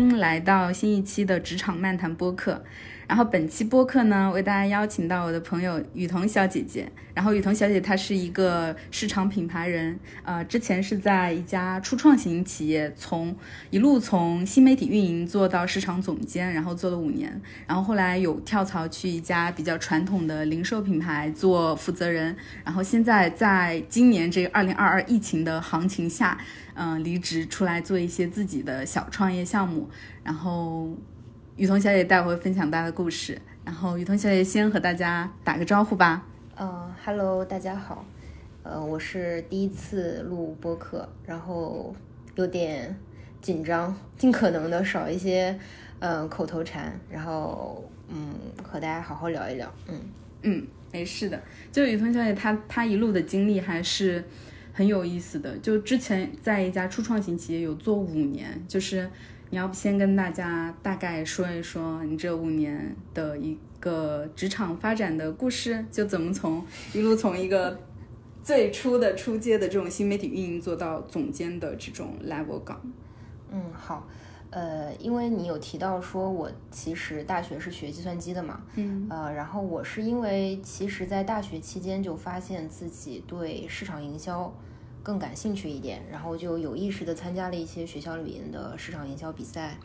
[0.00, 2.64] 迎来到新一期的职场漫谈播客。
[3.10, 6.88] 然后本期播客呢，为大家邀请到我的朋友雨桐小姐姐。
[7.12, 13.34] 然后雨桐小姐她是一个市场品牌人，呃，之前是在一家初创型企业，从
[13.70, 17.42] 一路从新媒体运营做到市场总监，然后做了五年。
[17.66, 22.36] 然后后来有跳槽去一家比较传统的零售品牌做负责人。
[22.64, 26.38] 然后现在在今年这个二零二二疫情的行情下，
[26.74, 29.90] 嗯，离职出来做一些自己的小创业项目。
[30.22, 30.96] 然后。
[31.60, 36.26] 雨桐小姐待会分享她的故事，然后雨桐小姐先和大家打个招呼吧。
[36.56, 38.02] 嗯哈喽，大家好，
[38.62, 41.94] 呃，我是第一次录播客，然后
[42.34, 42.96] 有点
[43.42, 45.54] 紧张，尽可能的少一些
[45.98, 49.70] 嗯口头禅，然后嗯和大家好好聊一聊。
[49.86, 50.00] 嗯
[50.40, 51.38] 嗯，没事的。
[51.70, 54.24] 就雨桐小姐她她一路的经历还是
[54.72, 59.10] 很有意思的，就之前在一家初创型企业有做五年，就是。
[59.52, 67.76] 你要不先跟大家大概说一说你这五年的一个职场发展的故事，就怎么从一路从一个
[68.44, 72.80] 最初的初阶的这种新媒体运营做到总监的这种 level 岗。
[73.50, 74.06] 嗯，好，
[74.50, 84.54] 呃，因为你有提到说我其实大学是学计算机的嘛，嗯，呃，然后我是因为其实在大学期间就发现自己对市场营销。
[85.02, 89.78] 更感兴趣一点，然后就有意识的参加了一些学校里面的市场营销比赛，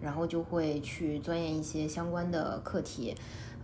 [0.00, 3.14] 然后就会去钻研一些相关的课题。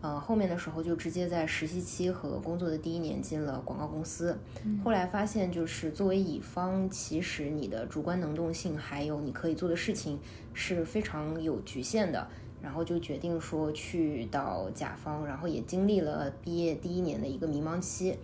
[0.00, 4.36] 呃，后面的时候就直接在实习期和工作的第一年进了广告公司。
[4.84, 10.18] 后来发现，就是作为乙方，其实你的主观能动性还有你可以做的事情
[10.52, 12.26] 是非常有局限的。
[12.60, 18.16] 然后就决定说去到甲方，然后也经历了毕业第一年的一个迷茫期。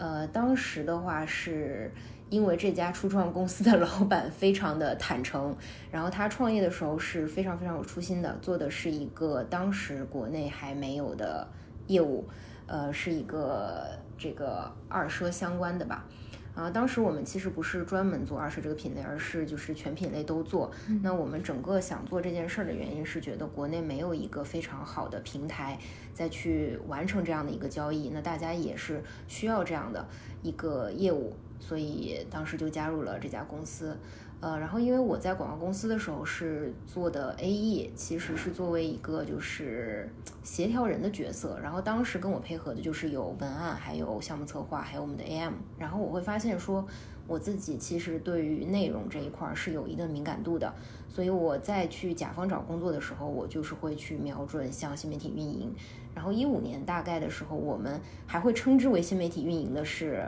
[0.00, 1.92] 呃，当时的话是
[2.30, 5.54] 因为这家初创公司的 老板非常的坦诚，
[5.90, 11.46] 然后他创业的时候是非常非常有初心的，做的是一个当时国内还没有的
[11.86, 12.26] 业务，
[12.66, 16.06] 呃，是一个这个二奢相关的吧。
[16.54, 20.70] 啊，当时我们其实不是专门做二手这个品类，而是就是全品类都做。
[21.02, 25.78] 那我们整个想做这件事儿的原因是觉得国内没有一个非常好的平台
[26.12, 30.06] 再去完成这样的一个交易，那大家也是需要这样的
[30.42, 33.96] 一个业务，所以当时就加入了这家公司。
[34.40, 40.08] 呃，然后因为我在广告公司的时候是做的 AE，其实是作为一个就是
[40.42, 41.58] 协调人的角色。
[41.62, 45.52] 然后当时跟我配合的就是有文案，还有项目策划，还有我们的 AM。
[45.78, 46.86] 然后我会发现说，
[47.26, 50.72] 我自己其实对于内容这一块是有一定敏感度的。
[51.10, 55.70] 所以我在去甲方找工作的时候，我就是会去瞄准像新媒体运营。
[56.14, 60.26] 然后一五年大概的时候，我们还会称之为新媒体运营的是。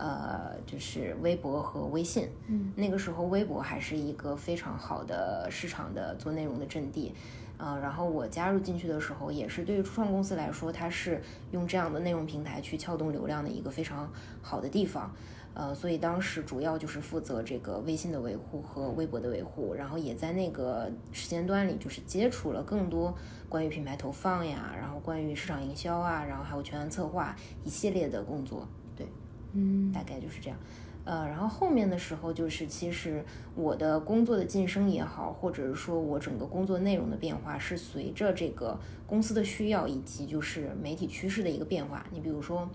[0.00, 7.14] 呃，就是微博和微信，嗯，那个时候微博还是一个非常好的市场的做内容的阵地，
[7.58, 15.14] 呃，然后我加入进去的时候，也是对于初创公司来说，它是用这样的内容平台去撬动流量的一个非常好的地方，
[15.52, 23.14] 呃，所以当时主要就是负责这个微信的维护和微博的维护，然后也在那个时间段里就是接触了更多
[23.50, 28.66] 关于品牌投放呀，然后关于市场营销啊，然后还有全案策划一系列的工作。
[29.52, 30.58] 嗯，大概就是这样，
[31.04, 33.24] 呃，然后后面的时候就是，其实
[33.54, 42.06] 我的工作的晋升也好，或者是说我整个工作内容的变化，是随着这个公司的需要以及就是媒体趋势的一个变化。
[42.10, 42.68] 你比如说，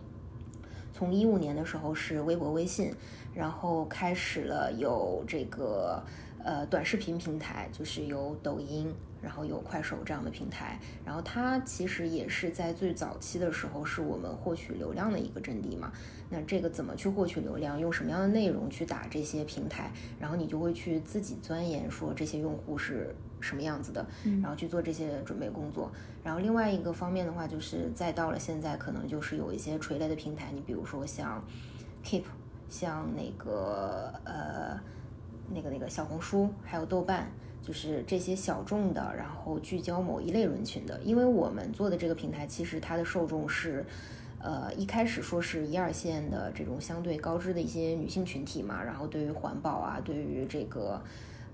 [0.94, 2.92] 从一五年的时候是微博、微信，
[3.34, 6.04] 然后开始了有这个。
[6.48, 8.94] 呃，短视频平台就是有抖音，
[9.26, 15.92] 然后有快手这样的平台，然后它其实也是在最早期的时候是我们获取流量的一个阵地嘛。
[16.30, 24.06] 那这个怎么去获取流量，用什么样的内容去打这些平台，然后你就会去自己钻研说这些用户是什么样子的，
[24.44, 25.92] 然后去做这些准备工作。
[26.24, 31.44] 然后另外一个方面的话，就是再到了现在，可能就是有一些垂类的平台，你比如说像
[32.04, 32.26] Keep，
[32.70, 34.80] 像那个呃。
[35.48, 37.32] 那个那个小红书还有豆瓣，
[37.66, 41.02] 就是这些小众的，然后聚焦某一类人群的。
[41.02, 43.84] 因为我们做的这个平台，其实它的受众是，
[44.40, 51.02] 呃，一开始说是一二线的这种相对高知的一些女性群体嘛，然后对于环保啊，对于这个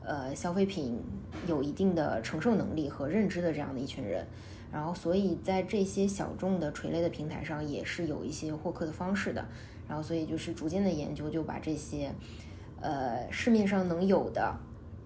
[0.03, 0.99] 呃消费品
[1.47, 4.27] 有一定的承受能力和认知的这样的一群人。
[4.69, 9.45] 然后所以在这些小众的垂类的平台上，也是有一些获客的方式的。
[9.87, 12.11] 然后所以就是逐渐的研究，就把这些。
[12.83, 14.57] 呃，市面上能有的，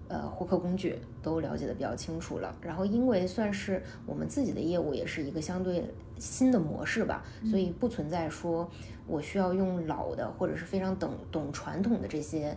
[0.08, 2.54] 呃，获客工具都了解的比较清楚了。
[2.60, 5.84] 然后，因为算是我们自己的业务，也是一个相对
[6.18, 8.70] 新的模式吧，所以不存在说
[9.06, 12.56] 我需要用老的或者是非常懂懂传统的这些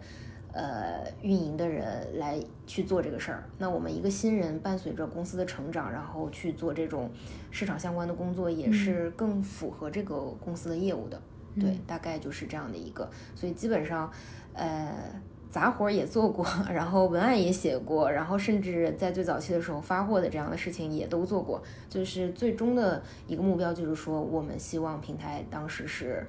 [0.51, 3.43] 呃，运营的人来去做这个事儿。
[3.59, 7.09] 那我们一个新人伴随着公司的成长，然后去做这种
[7.51, 11.21] 市场相关的工作，也是更符合这个公司的业务的。
[11.59, 13.09] 对，大概就是这样的一个。
[13.35, 14.09] 所以基本上，
[14.53, 14.95] 呃，
[15.49, 21.61] 杂活也做过， 然后文案也写过，然后甚至在最早期的时候发货的这样的事情也都做过。
[21.89, 26.25] 就是最终的一个目标，就是说我们希望平台当时是。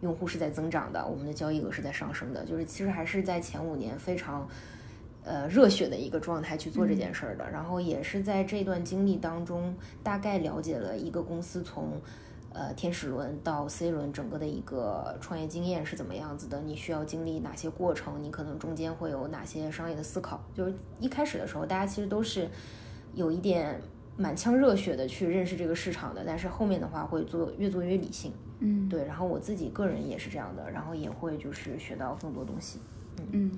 [0.00, 4.46] 用户是在增长的，我们的交易额是在上升的，就是其实还是在前五年非常，
[5.24, 7.50] 呃热血的一个状态去做这件事儿的。
[7.50, 11.92] 然后也是在这段经历当中，大概了解了一个公司从，
[12.54, 20.42] 呃天使轮到 C 轮整个的一个创业经验是怎么样子的，你需要经历哪些过程，你可能中间会有哪些商业的思考。
[20.54, 22.48] 就是一开始的时候，大家其实都是
[23.12, 23.78] 有一点。
[24.16, 28.30] 满腔热血的去认识这个市场的，但是后面的话会做越做越理性，
[28.60, 29.04] 嗯，对。
[29.04, 32.78] 然后我自己个人也是这样的，然后也会就是学到更多东西，
[33.32, 33.50] 嗯，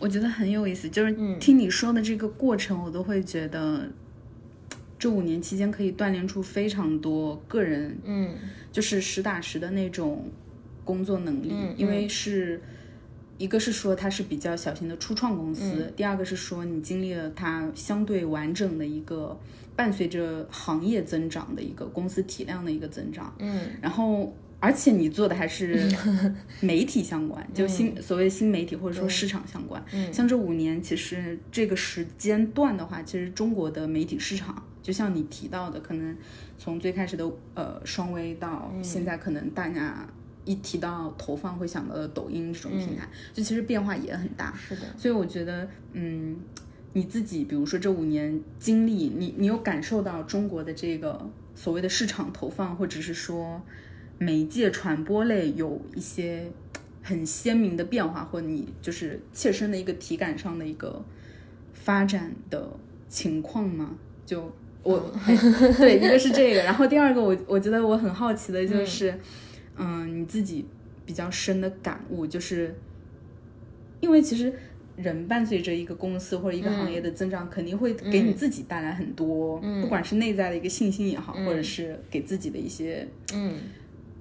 [0.00, 3.88] 我觉得很有意思，就是听你说的这个过程，我都会觉得
[4.98, 8.34] 这五年期间可以锻炼出非常多个人，嗯，
[8.72, 10.30] 就是实打实的那种
[10.84, 12.60] 工作能力，因为是。
[13.36, 19.36] 一个是说它是比较小型的初创公司，第二个是说你经历了它相对完整的一个
[19.74, 25.84] 伴随着行业增长的一个公司体量的一个增长，嗯，然后而且你做的还是
[26.62, 36.16] 媒体相关，就新所谓新媒体或者说市场相关，嗯，像这五年其实这个时间段的话，其实中国的媒体市场就像你提到的，可能
[36.56, 40.06] 从最开始的呃双微到现在可能大家。
[40.46, 44.54] 一提到投放会想到的抖音这种平台，就其实变化也很大。
[44.54, 46.36] 是的，所以我觉得，嗯，
[46.92, 53.62] 你自己比如说这五年经历，你你有感受到中国的这个所谓的市场投放，或者是说
[54.18, 56.52] 媒介传播类有一些
[57.02, 61.02] 很鲜明的变化，或你就是切身的一个体感上的一个
[61.72, 62.68] 发展的
[63.08, 63.96] 情况吗？
[64.26, 64.52] 就
[64.84, 65.12] 我
[65.76, 69.12] 对，一个是这个，然后第二个，我我觉得我很好奇的就是。
[69.76, 70.64] 嗯，你自己
[71.04, 72.72] 比较深的感悟，就是
[73.98, 74.54] 因为其实
[74.94, 83.04] 人伴随着一个公司或者一个行业的增长，肯定会给你自己带来很多，不管是内在的一个信心也好，或者是给自己的一些
[83.34, 83.56] 嗯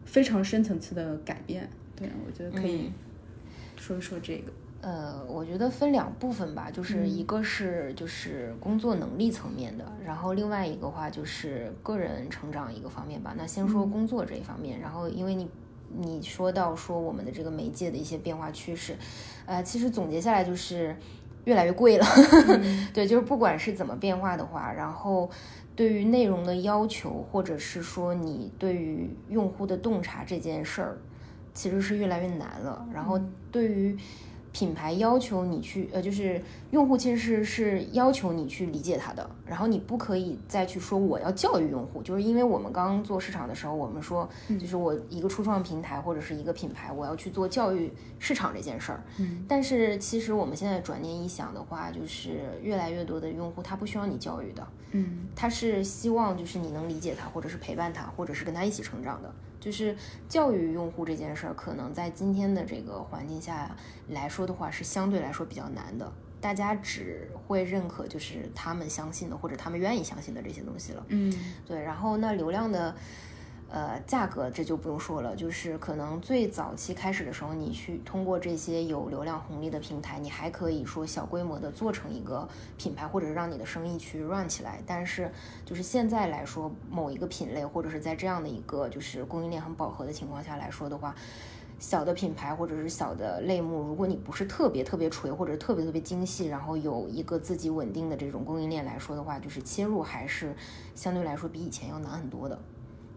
[0.06, 1.70] 非常深层次的改变。
[1.96, 2.90] 对，我觉得可以
[3.78, 4.52] 说一说这个。
[4.84, 13.34] 呃，我觉得分两部分吧，就是一个是就是工作能力层面的，然后另外一个话就是个人成长一个方面吧。
[13.38, 15.50] 那先说工作这一方面，然后因为你
[15.96, 18.98] 你说到说我们的这个媒介的一些变化趋势，
[19.46, 20.94] 呃，其实总结下来就是
[21.46, 22.06] 越来越贵了。
[22.94, 25.32] 对，就是不管是怎么变化的话，然后
[25.78, 30.98] 对于内容的要求，或者是说你对于用户的洞察这件事儿，
[31.54, 32.86] 其实是越来越难了。
[32.94, 33.18] 然后
[33.50, 33.98] 对于
[34.54, 36.40] 品牌要求你去，呃，就是
[36.70, 44.30] 用户其实是是要求你去理解他的，然后你不可以再去说我要教育用户，就是因为我们刚做市场的时候，我们说，
[44.60, 49.04] 就是我一个初创平台或者是一个品牌，我要去做教育市场这件事儿。
[49.18, 59.34] 嗯，但是其实我们现在转念一想的话，就是越来越多的用户他不需要你教育的，嗯，他是希望就是你能理解他，或者是陪伴他，或者是跟他一起成长的。
[59.64, 59.96] 就是
[60.28, 63.74] 教育用户这件事儿，可能在今天的这个环境下
[64.10, 66.12] 来说的话，是相对来说比较难的。
[66.42, 71.06] 大家只会认可就是他们相信的或者他们愿意相信的这些东西了。
[71.08, 71.34] 嗯，
[71.66, 71.82] 对。
[71.82, 72.94] 然后那流量的。
[73.74, 84.80] 呃，价格这就不用说了，就是可能最早期开始的时候，你去通过这些有流量红利的平台，你还可以说小规模的做成一个品牌，或者是让你的生意去 run 起来。
[84.86, 85.32] 但是
[85.66, 91.16] 就是现在来说，某一个品类或者是在这样的一个就是供应链很饱和的情况下来说的话，
[91.80, 100.56] 小的品牌或者是小的类目，如果你不是特别特别锤或者特别特别精细，然后有一个自己稳定的这种供应链来说的话，就是切入还是
[100.94, 102.60] 相对来说比以前要难很多的。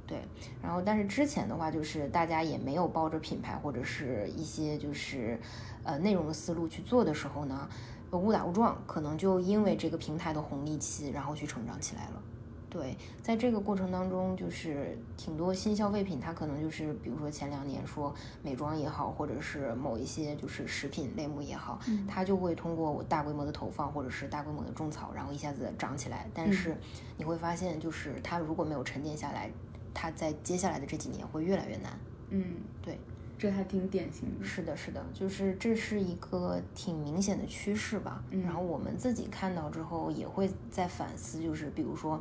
[0.07, 0.23] 对，
[0.63, 5.37] 然后但是之前的话，就是大家也没有抱着品牌或者是一些就是
[5.83, 7.69] 呃内容的思路去做的时候呢，
[8.13, 12.23] 误打误撞，可能就因为这个平台的红利期，然后去成长起来了。
[12.69, 26.29] 对，在这个过程当中，就是挺多新消费品，它可能就是比如说前两年说美妆也好，或者是某一些就是食品类目也好，它就会通过我大规模的投放或者是大规模的种草，然后一下子涨起来。
[26.35, 26.77] 但是
[27.17, 29.51] 你会发现，就是它如果没有沉淀下来。
[29.97, 31.99] 它在接下来的这几年会越来越难。
[32.29, 32.45] 嗯，
[32.83, 32.99] 对，
[33.39, 34.45] 这还挺典型的。
[34.45, 38.23] 是的，是的，就是这是一个挺明显的趋势吧。
[38.31, 42.21] 然后我们自己看到之后也会在反思，就是比如说，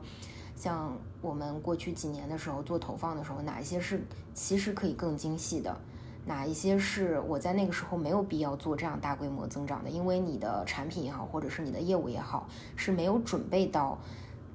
[0.56, 4.00] 像我们过去几年的时候做投放的时候，哪一些是
[4.34, 5.78] 其实可以更精细的，
[6.26, 14.00] 哪一些是我在那个时候没有必要做这样大规模增长的，因为你的产品也好，或者是你的业务也好，是没有准备到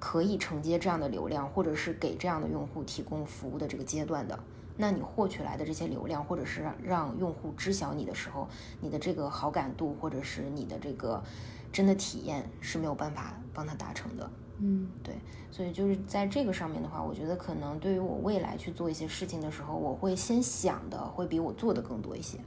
[0.00, 4.36] 可以承接这样的流量，或者是给这样的用户提供服务的这个阶段的。
[4.76, 8.48] 那你获取来的这些流量，或者是让用户知晓你的时候，
[8.80, 11.22] 你的这个好感度，或者是你的这个
[11.70, 14.30] 真的体验是没有办法帮他达成的。
[14.58, 15.14] 嗯，对，
[15.50, 22.38] 所以就是在这个上面的话，我觉得可能对于我未来去做一些事情的时候，我会先想的会比我做的更多一些。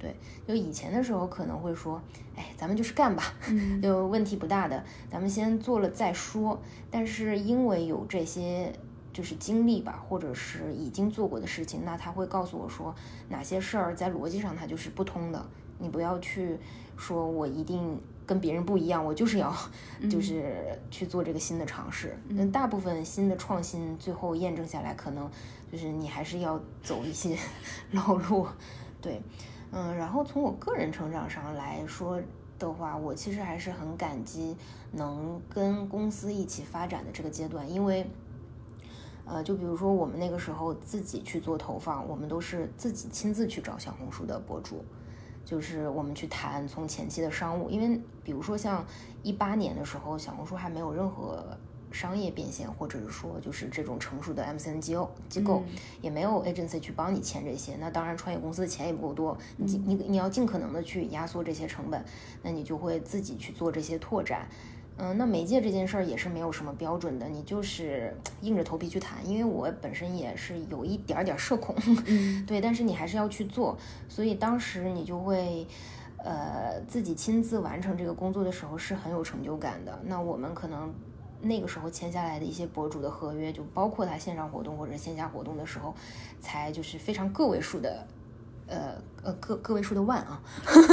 [0.00, 0.16] 对，
[0.48, 2.02] 就以前的时候可能会说，
[2.34, 3.22] 哎，咱们就是干吧，
[3.80, 6.60] 就问题不大的，咱们先做了再说。
[6.90, 8.72] 但是因为有这些。
[9.12, 12.94] 就是经历吧，或者是已经做过的事情，那他会告诉我说
[13.28, 15.46] 哪些事儿在逻辑上它就是不通的。
[15.80, 16.56] 你不要去
[16.96, 19.52] 说我一定跟别人不一样，我就是要
[20.08, 22.16] 就是去做这个新的尝试。
[22.28, 25.28] 那大部分新的创新最后验证下来，可能
[25.72, 27.36] 就是你还是要走一些
[27.90, 28.46] 老路。
[29.02, 29.20] 对，
[29.72, 32.20] 嗯，然后从我个人成长上来说
[32.58, 34.56] 的话，我其实还是很感激
[34.92, 38.08] 能跟公司一起发展的这个阶段，因为。
[39.26, 44.84] 呃，就比如说我们那个时候自己去做投放，我们都是自己亲自去找小红书的博主，
[45.44, 48.84] 就是我们去谈从前期的商务，因为比如说像
[49.22, 51.56] 一八年的时候，小红书还没有任何
[51.92, 55.62] 商业变现，或者是说就是这种成熟的 MCN 机构机构，
[56.00, 62.04] 也没有 agency 去帮你签这些，那当然创业公司的钱也不够多，你你你要尽可能的去压缩这些成本，
[62.42, 64.48] 那你就会自己去做这些拓展。
[65.02, 69.26] 嗯，那媒介这件事儿也是没有什么标准的，你就是硬着头皮去谈。
[69.26, 71.74] 因为我本身也是有一点点社恐，
[72.46, 73.78] 对，但是你还是要去做。
[74.10, 75.66] 所以当时你就会，
[76.18, 79.98] 呃，自己亲自完成这个工作的时候是很有成就感的。
[80.04, 80.92] 那我们可能
[81.42, 85.94] 那个时候签下来的一些博主的合约，就包括他线上活动或者线下活动的时候，
[86.40, 88.06] 才就是非常个位数的。
[88.72, 88.94] 呃
[89.24, 90.40] 呃个个位数的万啊，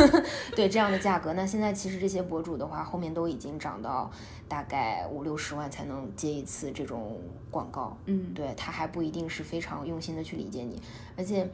[0.56, 4.10] 对这样的价格，那现在其实这些博主的话，后面都已经涨到
[4.50, 10.82] 大概五六十万才能接一次这种广告，嗯，对他还不一定是非常用心的去理解你，
[11.16, 11.48] 而且，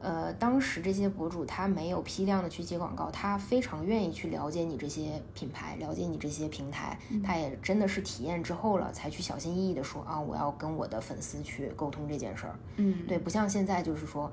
[0.00, 14.30] 呃，当时这些博主他没有批量的去接广告，他非常愿意去了解你这些品牌，了解你这些平台，他也真的是体验之后了，才去小心翼翼的说啊，我要跟我的粉丝去沟通这件事儿，嗯，对，不像现在就是说。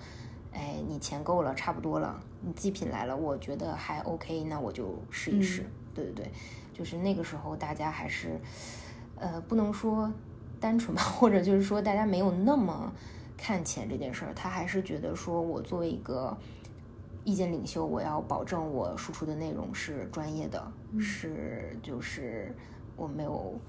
[0.57, 5.69] 哎，你钱够了，差不多了，你祭品来了，我觉得还 OK，那我就试一试。
[5.93, 6.31] 对对对，
[6.73, 8.39] 就是那个时候大家还是，
[9.17, 10.09] 呃，不能说
[10.57, 12.89] 单纯吧，或者就是说大家没有那么
[13.37, 16.35] 看钱这件事儿，他还是觉得说我作为一个
[17.23, 22.55] 意见领袖，我要保证我输出的内容是专业的，是就是
[22.95, 23.59] 我没有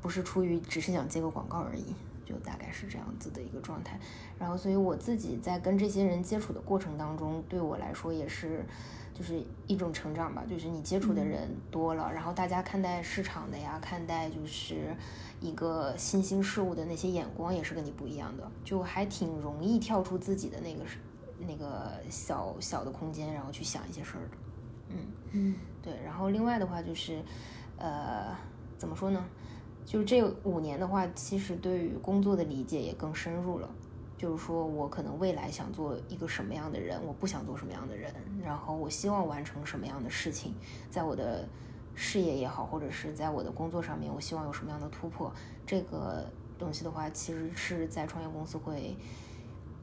[0.00, 1.94] 不是出于只是想接个广告而已。
[2.24, 3.98] 就大概是这样子的一个状态，
[4.38, 8.64] 然后，所以我自己在跟这些人接触的过程当中，对我来说也是，
[9.12, 10.42] 就是一种成长吧。
[10.48, 14.96] 就是你接触的人多了，然后大家看待市场的呀，看待就是
[15.40, 20.84] 一个新兴事物的那些眼光也是跟你不一样的，就还挺容易跳出自己的那个
[21.46, 24.36] 那个小小的空间，然后去想一些事儿的。
[24.88, 24.96] 嗯
[25.32, 25.94] 嗯，对。
[26.04, 27.22] 然后另外的话就是，
[27.76, 28.34] 呃，
[28.78, 29.24] 怎么说呢？
[29.84, 33.68] 就是这五年的话，其实对于工作的理解也更深入了。
[34.16, 40.54] 就是说我可能未来想做一个什么样的人，我不想做什么样的人，然后我希望完成什么样的事情，
[40.88, 41.46] 在我的
[41.94, 45.30] 事业也好，或者是在我的工作上面，我希望有什么样的突破。
[45.66, 46.24] 这个
[46.58, 48.96] 东西的话，其实是在创业公司会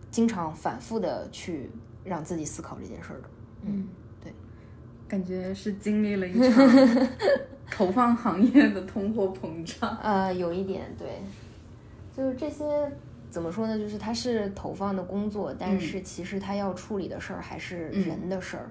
[0.09, 1.69] 经常反复的去
[2.03, 3.29] 让自己思考这件事儿的。
[3.63, 3.87] 嗯，
[4.23, 4.33] 对，
[5.07, 6.67] 感觉是经历了一场。
[7.71, 11.21] 投放行业的通货膨胀， 呃，有一点对，
[12.15, 12.91] 就是这些
[13.29, 13.77] 怎么说呢？
[13.79, 18.69] 就是它是投放的工作，但是其实它要处理的事儿还是人的事儿，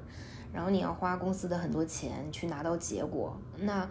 [0.52, 3.36] 然后你要花公司的很多钱去拿到结果。
[3.58, 3.88] 那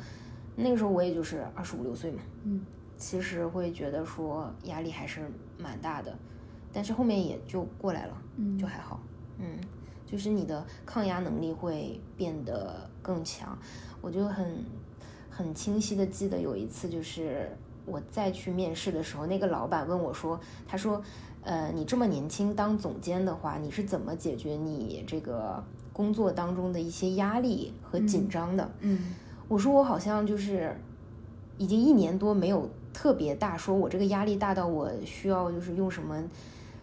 [0.56, 2.62] 那个时候我也就是二十五六岁嘛，嗯，
[2.96, 5.22] 其实会觉得说压力还是
[5.58, 6.16] 蛮大的，
[6.72, 9.02] 但是后面也就过来了，嗯，就还好，
[9.40, 9.58] 嗯，
[10.06, 13.58] 就是你的抗压能力会变得更强，
[14.02, 14.64] 我就很。
[15.40, 17.50] 很清晰的记得有一次，就是
[17.86, 21.02] 我再去面试的时候，那个老板问我说：“他说，
[21.44, 29.16] 呃，你这么年轻当总监的话，你是怎么解决你这个工作当中的一些压力和紧张的？”嗯，
[29.48, 30.76] 我说我好像就是
[31.58, 36.22] 已经一年多没有特别大，说我这个压力大到我需要就是用什么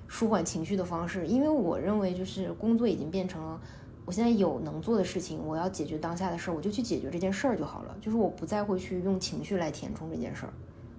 [0.09, 3.61] 舒缓情绪的方式，因为我认为就是工作已经变成了。
[4.07, 7.97] 我现在有能做的事情，我要解决当下的事儿，我就去解决这件事儿就好了。
[8.01, 10.53] 就是我不再会去用情绪来填充这件事儿，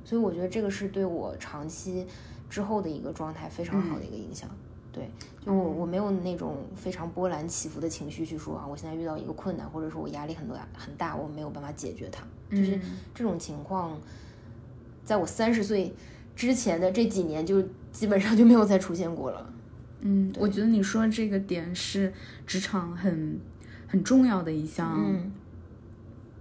[0.04, 2.06] 所以我觉得这个是对我长期
[2.50, 4.50] 之后的一个状态非常好的一个影响。
[4.92, 5.10] 对，
[5.46, 12.80] 就我我没有那种非常波澜起伏的情绪去说啊，我现在遇到一个困难，或者说我压力很多很大，我没有办法解决它，就是
[13.14, 13.98] 这种情况，
[15.06, 15.94] 在我三十岁
[16.36, 19.54] 之前的这几年就基本上就没有再出现过了。
[20.02, 22.14] 嗯，我觉得你说这个点是
[22.46, 23.40] 职场很
[23.88, 25.06] 很重要的一项。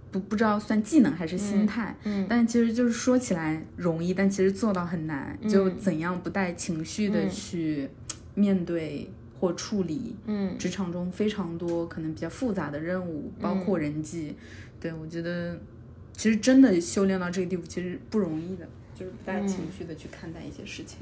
[0.09, 5.37] 不不知道算技能还是心态，嗯，但其实就是说起来容易，但其实做到很难。
[5.49, 7.89] 就怎样不带情绪的去
[8.33, 14.33] 面对或处理，嗯，职场中非常多可能比较复杂的任务，包括人际。
[14.79, 15.59] 对我觉得，
[16.13, 20.99] 其实真的修炼到这个地步，其实不容易的，就是不带情绪的去看待一些事情。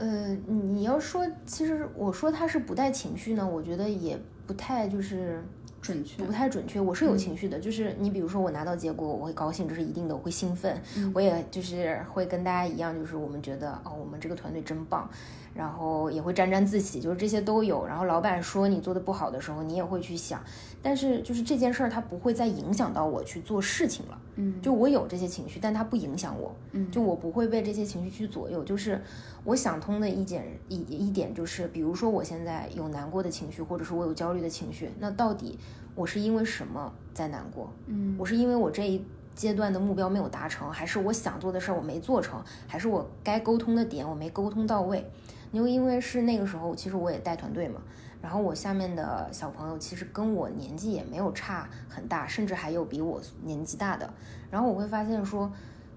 [0.00, 5.42] 呃，你要说，其实我说他是不带情绪呢，我觉得也不太就是。
[5.82, 10.78] 准确不太准确，我是有情绪的，就是你比如说我拿到结果，我会高兴，这是一定的，我会兴奋，
[11.14, 15.08] 我也就是会跟大家一样，就是我们觉得哦，我们这个团队真棒。
[15.54, 17.86] 然后也会沾沾自喜，就是这些都有。
[17.86, 20.42] 然后老板说你做的不好的时候，你也会去想。
[20.82, 24.18] 但是就是这件事儿，它不会再影响到我去做事情了。
[24.36, 26.54] 嗯，就我有这些情绪，但它不影响我。
[26.72, 28.64] 嗯，就我不会被这些情绪去左右。
[28.64, 29.02] 就是
[29.44, 35.58] 我想通的一点一一点就是，比如说我现在有难过的情绪，或者是我有焦虑的情绪，那到底
[35.94, 37.70] 我是因为什么在难过？
[37.86, 39.04] 嗯，我是因为我这一
[39.34, 45.04] 阶段的目标没有达成，还是我想做的事儿我没做成，还是我该沟通的点我没沟通到位？
[45.52, 47.80] 因为因为是那个时候，其实我也带团队嘛，
[48.22, 54.08] 然后我下面的小朋友其实跟我年纪也没有差很大，甚至还有比我年纪大的。
[54.50, 55.50] 然后我会发现说，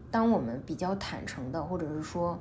[0.10, 2.40] 当我们比较坦诚的，或者是说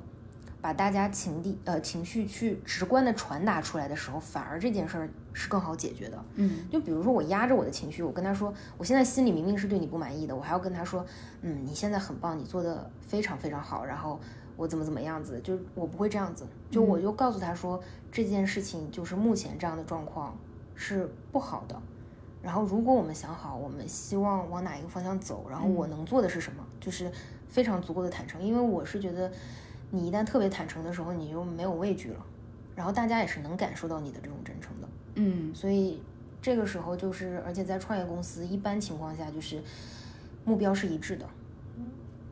[0.59, 6.25] 把大家情地呃情绪去直观的传达出来的时候，反而这件事儿是更好解决的。
[6.35, 11.05] 嗯，就比如说我压着我的情绪，我跟他说，我现在心里明明是对你不满意的，我还要跟他说，
[11.41, 14.19] 嗯，你现在很棒，你做的非常非常好，然后。
[14.55, 20.37] 我怎么怎么样子，就我不会这样子，就我就告诉他说这件事情就是目前这样的状况
[20.75, 21.81] 是不好的，
[22.41, 27.11] 然后如果我们想好我们希望往哪一个方向走，然后我能做的是什么，就是
[27.49, 29.31] 非常足够的坦诚，因为我是觉得
[29.91, 32.25] 你一旦特别坦诚的时候，你就没有畏惧了，
[32.75, 36.01] 然后大家也是能感受到你的这种真诚的，嗯，所以
[36.41, 39.61] 这个时候就是，而且在创业公司一般情况下就是
[40.45, 41.25] 目标是一致的。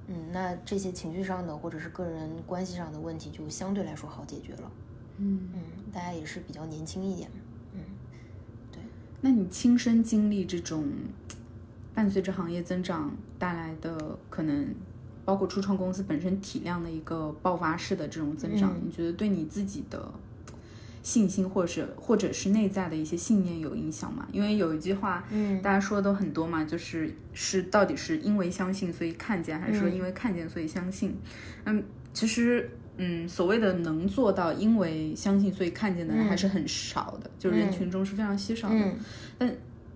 [0.07, 4.71] 嗯，那这些情绪上的或者是个人关系上的问题就相对来说好解决了。
[5.17, 5.61] 嗯嗯，
[5.93, 7.29] 大家也是比较年轻一点。
[7.73, 7.79] 嗯，
[8.71, 8.81] 对。
[9.21, 10.85] 那你亲身经历这种
[11.93, 14.73] 伴随着行业增长带来的可能，
[15.23, 20.11] 包括初创公司本身体量的一个爆发式的这种增长，你觉得对你自己的？
[21.03, 24.27] 信心，或者是或者是内在的一些信念有影响吗？
[24.31, 31.15] 因为有一句话，嗯，大家说的都很多嘛，就是是到底是因为相信所以看见，还是说因为看见所以相信？
[31.65, 31.83] 嗯，
[32.13, 38.93] 其实，嗯，所谓的能做到因为相信所以看见的人还是很少的，就人群中是非常稀少的。
[39.37, 39.49] 但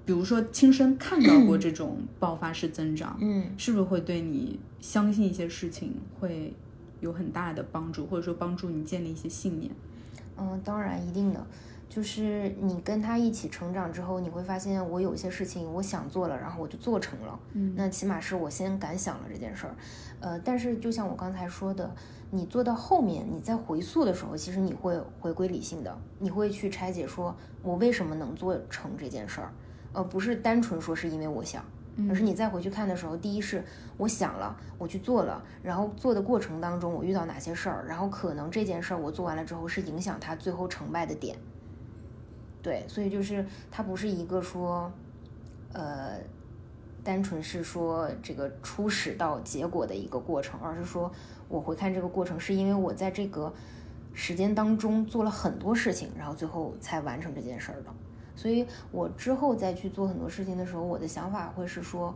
[0.06, 6.54] 比如说亲身看到过这种爆发式增长，嗯，是不是会对你相信一些事情会
[7.02, 9.72] 有很大的帮助，或者说帮助你建立一些信念？
[10.38, 11.46] 嗯，当然一定的，
[11.88, 17.40] 就是你跟他一起成长之后，你会发现我有一些事情我想做了，然后我就做成了。
[17.54, 19.76] 嗯，那起码是我先敢想了这件事儿。
[20.20, 21.90] 呃，但是就像我刚才说的，
[22.32, 29.52] 你做到后面，你在回溯的时候，其实你会回归理性的，你会去拆解说我为什么能做成这件事儿，
[29.94, 31.64] 而不是单纯说是因为我想。
[32.10, 33.64] 而是你再回去看的时候，第一是
[33.98, 41.38] 我想了，我去做了，然后做的过程当中我遇到哪些事儿，然后可能这件事儿我做完了之后是影响他最后成败的点。
[42.62, 44.92] 对，所以就是它不是一个说，
[45.72, 46.18] 呃，
[47.04, 51.12] 单纯是说这个初始到结果的一个过程，而是说
[51.48, 53.54] 我回看这个过程是因为我在这个
[54.14, 57.94] 时间当中做了很多事情，然后最后才完成这件事儿的。
[58.36, 62.14] 所以我之后再去做很多事情的时候，我的想法会是说，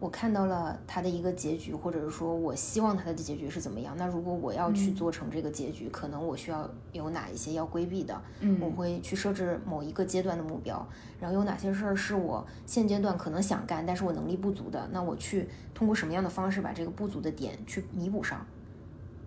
[0.00, 3.94] 我看到了他的一个结局，或者是说我希望他的结局是怎么样。
[3.96, 8.20] 那如果我要去做成这个结局，可能我需要有哪一些要规避的？
[8.40, 10.84] 嗯，我会去设置某一个阶段的目标，
[11.20, 18.44] 然后有哪些事儿是我现阶段可能想干，但是我能力不足的，那我去通过什么样的方式把这个不足的点去弥补上？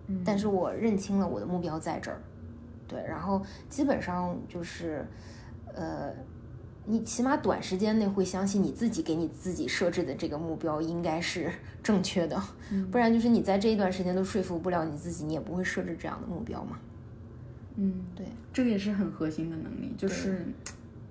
[0.08, 2.20] 嗯，但是我认清了我的目标在这儿，
[2.86, 5.06] 对，然后基本上就是。
[5.76, 6.10] 呃，
[6.86, 12.42] 你起码短时间内会相信你自己给你自己设置的这个目标应该是正确的，
[12.90, 16.78] 不然就是你在这一段时间都说服不了你自己，你也不会设置这样的目标嘛。
[17.76, 20.46] 嗯，对，这个也是很核心的能力，就是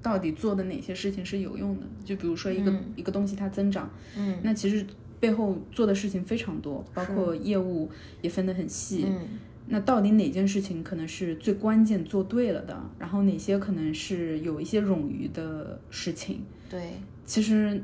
[0.01, 1.85] 到底做的哪些事情是有用的。
[2.03, 4.83] 就比如说一个一个东西它增长，嗯，那其实
[5.19, 7.89] 背后做的事情非常多，包括业务
[8.21, 9.05] 也分得很细。
[9.07, 9.27] 嗯。
[9.67, 16.43] 那到底哪件事情可能是最关键做对了的，然后哪些可能是有一些冗余的事情？
[16.69, 16.93] 对，
[17.25, 17.81] 其实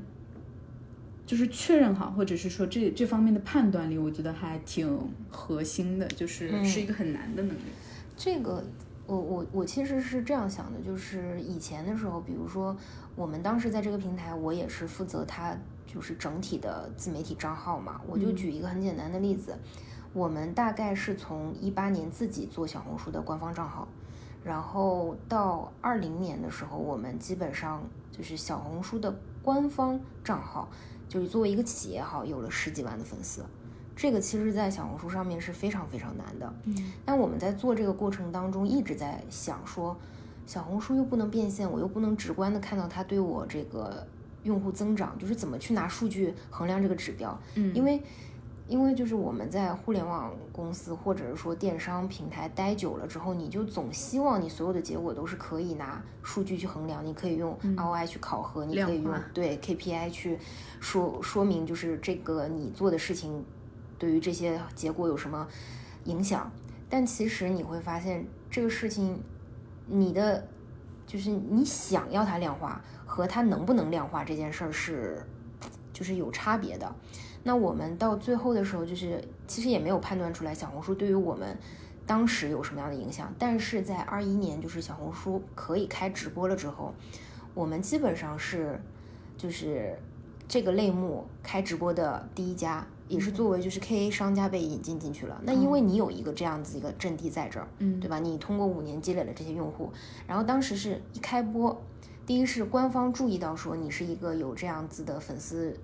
[1.26, 4.98] 就是确认好，或者是说这这方面的判断力，我觉得还挺
[5.30, 7.62] 核心的，就是嗯是一个很难的能力。
[8.16, 8.64] 这个，
[9.08, 12.76] 我我我其实是这样想的，就是以前的时候，比如说
[13.16, 18.00] 我们当时在这个平台，我也是负责它就是整体的自媒体账号嘛。
[18.08, 19.56] 我就举一个很简单的例子，
[20.14, 23.88] 我们大概是从一八年自己做小红书的官方账号，
[24.44, 30.70] 然后到二零年的时候，我们基本上就是小红书的官方账号，
[31.08, 33.46] 就是作为一个企业号，有了十几万的粉丝。
[33.96, 36.52] 这个其实，在小红书上面是非常非常难的。
[36.66, 39.96] 嗯但我们在做这个过程当中，一直在想说，
[40.48, 44.08] 小红书又不能变现，我又不能直观的看到它对我这个
[44.44, 47.38] 用户增长，就是怎么去拿数据衡量这个指标？
[47.56, 48.02] 嗯，因为，
[48.68, 60.40] 因为就是我们在互联网公司或者是说电商平台待久了之后，你就总希望你所有的结果都是可以拿数据去衡量，你可以用 ROI 去考核，你可以用对 KPI 去
[60.80, 63.44] 说说明，就是这个你做的事情
[64.00, 65.46] 对于这些结果有什么
[66.06, 66.50] 影响。
[66.90, 69.22] 但其实你会发现，这个事情，
[69.86, 70.48] 你的
[71.06, 75.22] 就是你想要它量化和它能不能量化这件事儿是，
[75.92, 76.96] 就是有差别的。
[77.44, 81.58] 那我们到最后的时候，就是其实也没有判断出来小红书对于我们
[82.06, 83.34] 当时有什么样的影响。
[83.40, 86.94] 但是在二一年，就是小红书可以开直播了之后，
[87.54, 88.80] 我们基本上是
[89.38, 89.98] 就是
[90.48, 95.42] 这个类目开直播的第一家，也是作为就是 KA 商家被引进进去了。
[95.44, 98.20] 那因为你有一个这样子一个阵地在这儿，嗯对吧？
[98.20, 99.90] 你通过五年积累了这些用户，
[100.28, 101.82] 然后当时是一开播，
[102.26, 105.76] 第一是官方注意到说你是一个有这样子的粉丝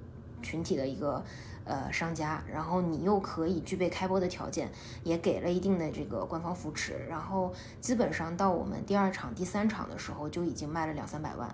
[0.48, 1.22] 群体的一个
[1.66, 4.72] 呃商家，然后你又可以具备开播的条件，
[5.04, 11.54] 也给了一定的这个官方扶持，然后基本上到我们第二场、第三场的时候就已经卖了两三百万。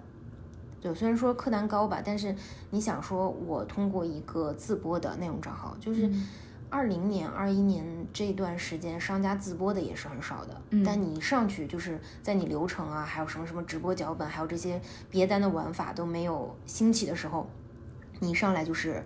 [0.79, 2.35] 对，虽然说客单高吧，但是
[2.69, 6.07] 你想说，我通过一个自播的内容账号，就是
[6.69, 10.61] 二零年、二一年这段时间，商家自播的也是很少的。
[10.71, 17.47] 嗯但你一上去就是在你流程啊，还有什么什么直播脚本，还有这些别单的玩法都没有兴起的时候，
[18.23, 19.03] 你一上来就是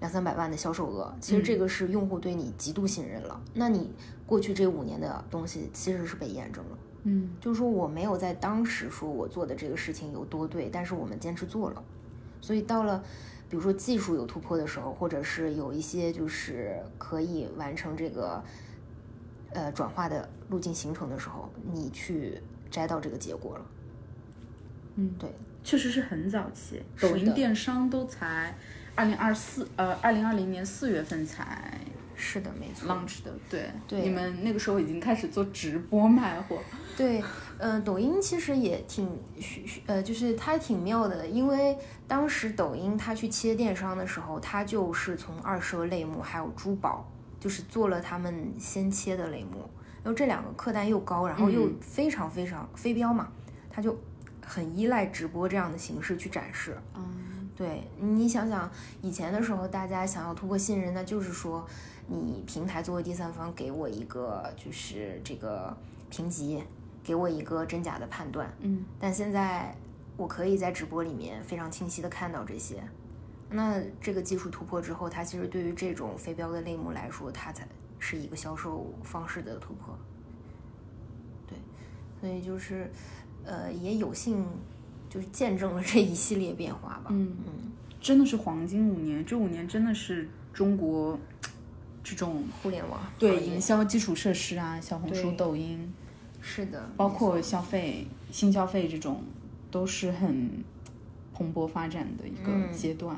[0.00, 3.40] 两三百万的销售额，其实这个是用户对你极度信任了。
[3.54, 3.90] 那你
[4.26, 6.78] 过去这五年的东西其实是被验证了。
[7.04, 11.82] 嗯就是说我没有在当时说我做的这个事情有多对，但是我们坚持做了，
[12.40, 13.02] 所以到了
[13.48, 18.42] 比如说技术有突破的时候，或者是有一些就是可以完成这个
[19.54, 23.64] 呃转化的路径形成的时候，你去摘到这个结果了。
[25.00, 25.30] 嗯，对，
[25.62, 28.52] 确实是很早期，抖音电商都才
[28.96, 31.72] 二零二四呃二零二零年四月份才
[32.16, 32.88] 是的，没错。
[32.92, 34.02] launch 的，对，对。
[34.02, 36.58] 你们那个时候已经开始做直播卖货，
[36.98, 37.22] 对，
[37.58, 39.08] 呃，抖音其实也挺
[39.86, 47.08] 呃，就是它挺妙的，因为当时抖音它去切电商的时候，它就是从二奢类目还有珠宝，
[47.38, 49.60] 就是做了他们先切的类目，
[50.02, 51.76] 然后这两个客单又高，然后又嗯。
[51.80, 53.28] 非常非常非标嘛，
[53.70, 53.96] 它就
[54.48, 56.76] 很依赖直播这样的形式去展示。
[56.94, 58.70] 嗯，对你想想，
[59.02, 61.66] 以前的时候，大家想要突破信任，那就是说，
[62.06, 65.76] 你平台作为第三方给我一个就是这个
[66.08, 66.64] 评级，
[67.04, 68.50] 给我一个真假的判断。
[68.60, 69.76] 嗯，但现在
[70.16, 72.82] 我可以在直播里面非常清晰的看到这些。
[73.50, 77.66] 那这个技术突破之后，它其实对于这种非标的类目来说，它才
[77.98, 79.96] 是一个销售方式的突破。
[81.46, 81.58] 对，
[82.20, 82.90] 所以就是，
[83.48, 84.44] 呃，也有幸
[85.08, 87.06] 就是见证了这一系列变化吧。
[87.08, 87.52] 嗯嗯。
[88.00, 91.18] 真的是黄金五年，这五年真的是中国
[92.04, 95.92] 这种互联网对营销基础设施啊，小红书、抖音，
[96.40, 99.24] 是的，包括消费、新消费这种，
[99.70, 100.62] 都是很
[101.34, 103.16] 蓬勃发展的一个嗯阶段。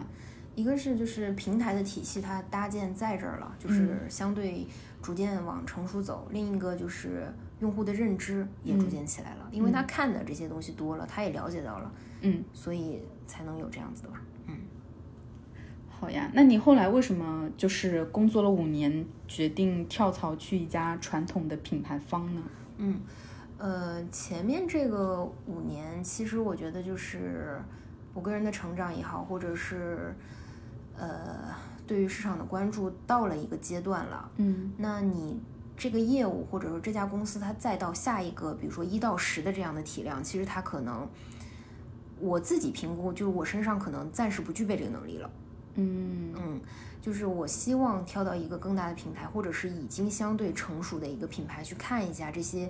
[0.57, 4.67] 一个是就是平台的体系它搭建在这儿了，就是嗯相对
[5.03, 11.93] 逐渐往成熟走；另一个就是用户的认知也逐渐起来了，因为他看的这些东西多了，他也了解到了，
[12.23, 14.21] 嗯，所以才能有这样子的吧。
[14.47, 14.57] 嗯
[15.89, 22.41] 好呀，那你后来为什么就是工作了五年，决定跳槽去一家传统的品牌方呢？
[22.79, 22.99] 嗯，
[23.59, 27.61] 呃，前面这个五年，其实我觉得就是
[28.15, 30.15] 我个人的成长也好，或者是
[30.97, 31.55] 呃
[31.87, 34.31] 对于市场的关注到了一个阶段了。
[34.39, 35.39] 嗯那你
[35.81, 41.09] 这个业务或者说这家公司，它再到下一个，比如说一到十的这样的体量，其实它可能
[42.21, 45.31] 我自己评估，就是我身上可能暂时不具备这个能力了。
[45.77, 46.61] 嗯嗯，
[47.01, 52.69] 就是我希望跳到一个更大的平台，或者是已经相对成熟的一个品牌去看一下这些。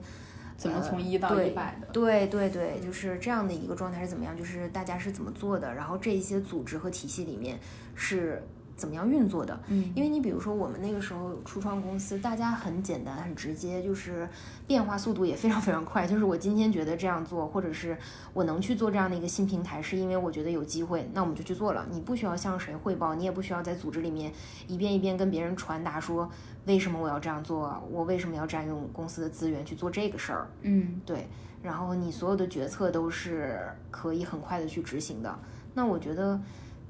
[0.57, 1.89] 怎么从一到一百的？
[1.89, 4.37] 对对对，就是这样的一个状态是怎么样？
[4.37, 5.75] 就是大家是怎么做的？
[5.75, 7.59] 然后这一些组织和体系里面
[7.97, 8.41] 是。
[8.81, 9.61] 怎么样运作的？
[9.69, 14.27] 嗯，因为你比如说我们那个时候初创公司，大家很简单很直接，就是
[14.67, 16.07] 变化速度也非常非常快。
[16.07, 17.95] 就是我今天觉得这样做，或者是
[18.33, 21.87] 我能去做这样的一个新平台，是因为我觉得有机会，那我们就去做了。
[21.91, 24.33] 你不需要向谁汇报，你也不需要在组织里面
[24.67, 26.31] 一遍一遍跟别人传达说
[26.65, 30.49] 为什么我要这样做，我为什么要占用公司的资源去做这个事儿。
[30.63, 31.29] 嗯，对。
[31.63, 35.39] 然后你所有的决策都是可以很快的去执行的。
[35.75, 36.41] 那我觉得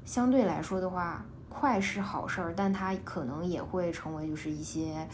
[0.05, 1.25] 相对来说的话。
[1.53, 5.07] 快是好事儿，但它可能也会成为就是一些，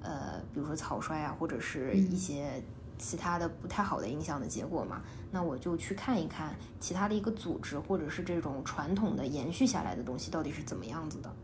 [0.00, 2.62] 呃，比如说草率啊，或者是一些
[2.96, 5.02] 其他的不太好的影响的结果嘛。
[5.30, 11.34] 那我就去看一看其他的一个组织，或者是这种传统的延续下来的东西到底是怎么样子的。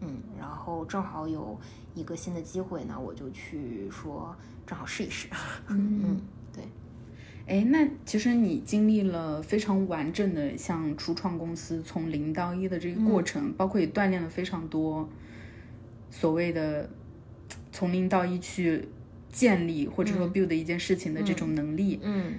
[0.00, 1.58] 嗯，然后正好有
[1.94, 4.34] 一个新的机会呢，我就去说
[4.66, 5.28] 正好试一试。
[5.68, 6.37] 嗯，对。
[7.48, 15.08] 哎，那其实你经历了非常完整的像初创公司从零到一的这个过程，包括也锻炼了非常多
[16.10, 16.88] 所谓的
[17.72, 18.86] 从零到一去
[19.32, 21.98] 建立或者说 build 一件事情的这种能力。
[22.02, 22.34] 嗯，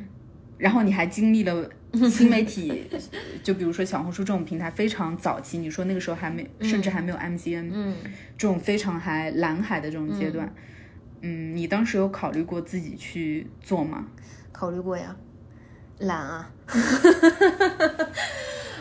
[0.60, 1.68] 然后你还经历了
[2.10, 2.84] 新媒体，
[3.42, 7.96] 就比如说小红书这种平台非常早期，你说那个时候还没，甚至还没有 MCN，嗯，
[8.38, 10.54] 这种非常还蓝海的这种阶段，嗯，
[11.22, 14.06] 你当时有考虑过自己去做吗？
[14.52, 15.16] 考虑过呀，
[16.00, 16.52] 懒啊！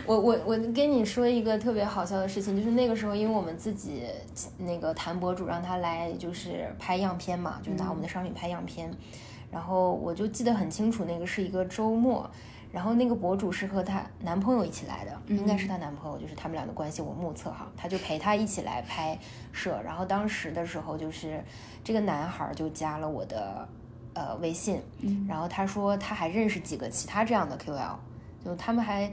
[0.07, 4.05] 我我我跟你说一个特别好笑的事情，就是那个时候，因为我们自己
[4.57, 8.91] 那个谭博主让他来就是拍样片嘛，就拿我们的商品拍样片，
[9.53, 12.29] 然后我就记得很清楚，那个是一个周末，
[12.73, 19.19] 然后那个博主是和她男朋友一起来的，应该是她男朋友，就是他们俩的关系我目测哈，她就陪她一起来拍
[19.53, 21.43] 摄，然后当时的时候就是
[21.83, 23.69] 这个男孩就加了我的。
[24.15, 24.83] 呃，微信，
[25.29, 27.95] 然后他说他还认识几个其他这样的 QL，
[28.45, 29.09] 就他们还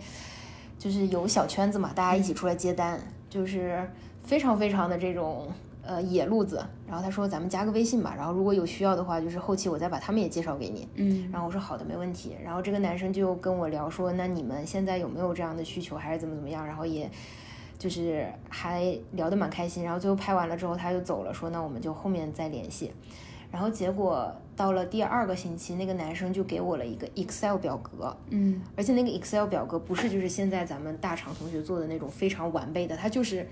[0.79, 3.87] 就是有小圈子嘛，大家一起出来接单，就是
[4.23, 5.47] 非常非常的这种
[5.85, 6.63] 呃野路子。
[6.87, 10.87] 然后他说咱们加个微信吧，然后如果有需要的话，就是后期我再把他们也介绍给你。
[10.95, 12.35] 嗯，然后我说好的，没问题。
[12.43, 16.65] 然后这个男生就跟我聊说，那你们现在有没有这样的需求，还是怎么怎么样？
[16.65, 17.09] 然后也
[17.77, 19.83] 就是还聊得蛮开心。
[19.83, 22.91] 然后最后拍完了之后他就走了，说那我们就后面再联系。
[23.51, 33.47] 然后结果到了第二个星期，那个男生就给我了一个 Excel 表格，嗯，而且那个 Excel 表格不是就是现在咱们大厂同学做的那种非常完备的，他就是，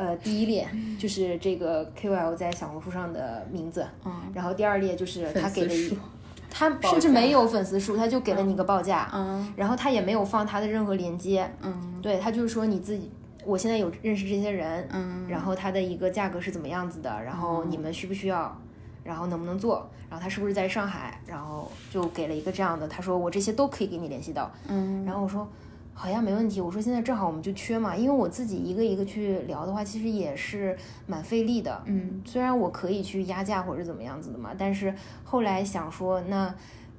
[0.00, 0.66] 呃，第一列
[0.98, 5.94] 就是这个 KOL 在小红书上的名字，嗯，然后第二列就是他给的一，
[6.50, 13.10] 他甚至没有粉丝数，他就给了你一个报价，嗯，然后他也没有放他的任何链接，嗯，对他就是说你自己，
[13.44, 18.58] 我现在有认识这些人，嗯，然后他的一个价格是怎么样子的，然后你们需不需要？
[19.04, 19.86] 然后能不能做？
[20.08, 21.20] 然后他是不是在上海？
[21.26, 24.50] 然后就给了一个这样的，他说我这些都可以给你联系到。
[24.68, 25.46] 嗯，然后我说
[26.02, 26.62] 好呀，没问题。
[26.62, 30.74] 我说现在正好我们就缺嘛，因为我自己一个一个去聊的话，其实也是
[31.06, 31.82] 蛮费力的。
[31.84, 36.54] 嗯，虽然我可以去压价或者怎么样子的嘛，但是后来想说，那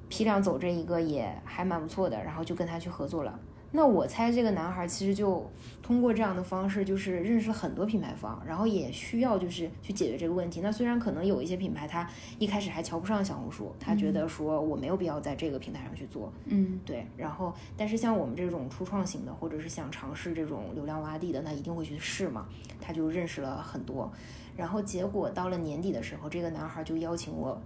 [0.08, 3.36] 批量走这一个也还蛮不错的，然后就跟他去合作了。
[3.74, 5.50] 那我猜这个男孩其实就
[5.82, 10.60] 通过这样的方式，就是认识了很多品牌方，然后也需要就是去解决这个问题。
[10.60, 12.06] 那虽然可能有一些品牌他
[12.38, 17.06] 一开始还瞧不上小红书，他觉得说我没有必要在这个平台上去做，嗯，对。
[17.16, 22.46] 然后，但是像我们这种初创型的，或者是想尝试这种流量洼地的，那一定会去试嘛。
[22.78, 24.12] 他就认识了很多，
[24.54, 27.58] 然后结果到了年底的时候，这个男孩就邀请我。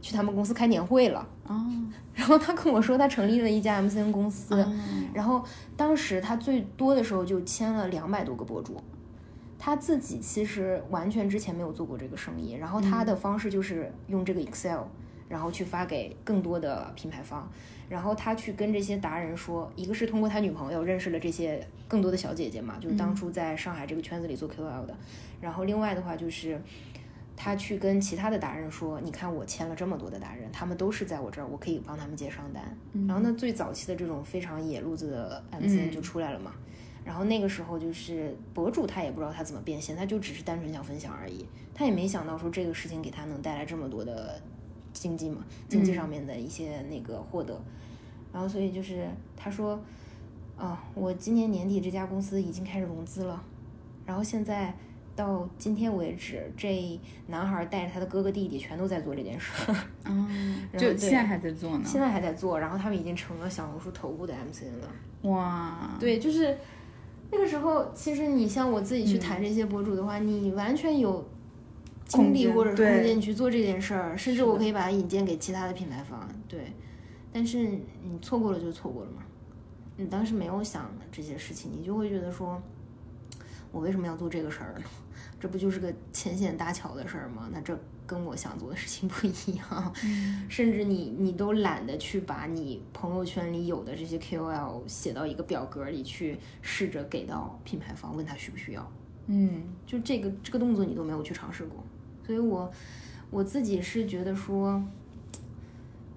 [0.00, 1.66] 去他们公司开年会了哦，
[2.14, 4.66] 然后他跟我说他成立了一家 MCN 公司，
[5.12, 5.44] 然后
[5.76, 8.80] 当时他最多的时候就签了两百多个博主，
[9.58, 14.82] 他自己其实完全之前没有做过这个生意，然后他的方式就是用这个 Excel，
[15.28, 17.50] 然后去发给更多的品牌方，
[17.88, 24.96] 然后他去跟这些达人说，一个是通过他女朋友认识了这些更多的小姐姐嘛，就是当初在上海这个圈子里做 KOL 的，
[25.40, 26.60] 然后另外的话就是。
[27.40, 32.76] 他去跟其他的达人说：“你看，我签了这么多的达人，他们都是在我这儿，我可以帮他们接商单。
[33.06, 36.52] 然后呢，最早期的这种非常野路子的 MCN 就出来了嘛。
[37.04, 41.46] 然后那个时候就是博主，他也不知道他怎么变现，他就只是单纯想分享而已。
[41.72, 44.42] 他也没想到说这个事情给他能带来这么多的
[44.92, 47.56] 经济嘛，经济上面的一些那个获得。
[48.32, 49.80] 然后所以就是他说：
[50.56, 53.40] 啊，我今年年底这家公司已经开始融资了，
[54.04, 54.74] 然后现在。”
[55.18, 59.52] 到今天为止，这男孩带着他的哥哥弟弟全都在做这件事。
[60.06, 61.82] 嗯，就现在还在做呢。
[61.84, 65.28] 现在还在做，然后他们已经成了小红书头部的 MCN 了。
[65.28, 66.56] 哇，对，就是
[67.32, 71.28] 那个时候，其实你像我自己去谈这些博主的话，你完全有
[72.06, 76.28] 精力或者空间去做这件事儿，甚至我可以把它引荐给其他的品牌方。
[76.46, 76.72] 对，
[77.32, 79.22] 但是你错过了就错过了嘛。
[79.96, 82.62] 你当时没有想这些事情，你就会觉得说，
[83.72, 84.84] 我为什么要做这个事儿呢？
[85.38, 87.48] 这不就是个牵线搭桥的事儿吗？
[87.52, 87.78] 那这。
[88.08, 89.94] 跟我想做的事情不一样，
[90.48, 98.92] 甚至你你都懒得去把你朋友圈里有的这些 KOL 写到一个表格里去，试着给到品牌方问他需不需要。
[99.26, 101.84] 嗯，就这个这个动作你都没有去尝试过，
[102.24, 102.72] 所以我
[103.28, 104.82] 我自己是觉得说，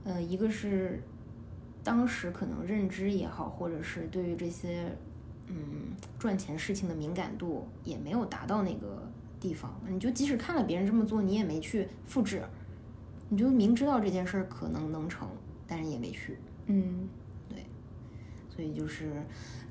[0.06, 1.04] 呃，一个是
[1.84, 4.96] 当时可能认知也好，或者是对于这些
[5.54, 9.12] 嗯赚钱事情的敏感度也没有达到那个。
[9.42, 12.44] 地方，你就即使看了别人这么做，你也没去复制，
[13.28, 15.28] 你就明知道这件事儿可能能成，
[15.66, 16.38] 但是也没去。
[16.68, 17.10] 嗯，
[17.50, 17.66] 对，
[18.56, 19.26] 所以就是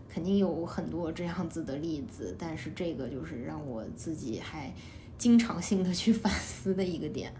[0.09, 4.75] 肯定有很多这样子的例子，但是这个就是让我自己还
[5.17, 7.33] 经常性的去反思的一个点。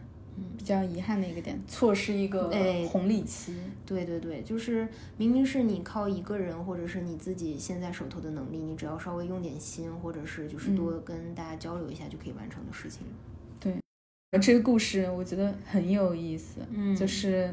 [0.57, 2.51] 比较遗憾的一个点，错失一个
[2.89, 3.55] 红利期。
[3.87, 13.03] 对对对，就是明明是你靠一个人或者是你自己现在手头的能力，你只要稍微用点心，或者是就是多跟大家交流一下就可以完成的事情。
[13.59, 13.75] 对，
[14.41, 17.53] 这个故事我觉得很有意思，嗯，就是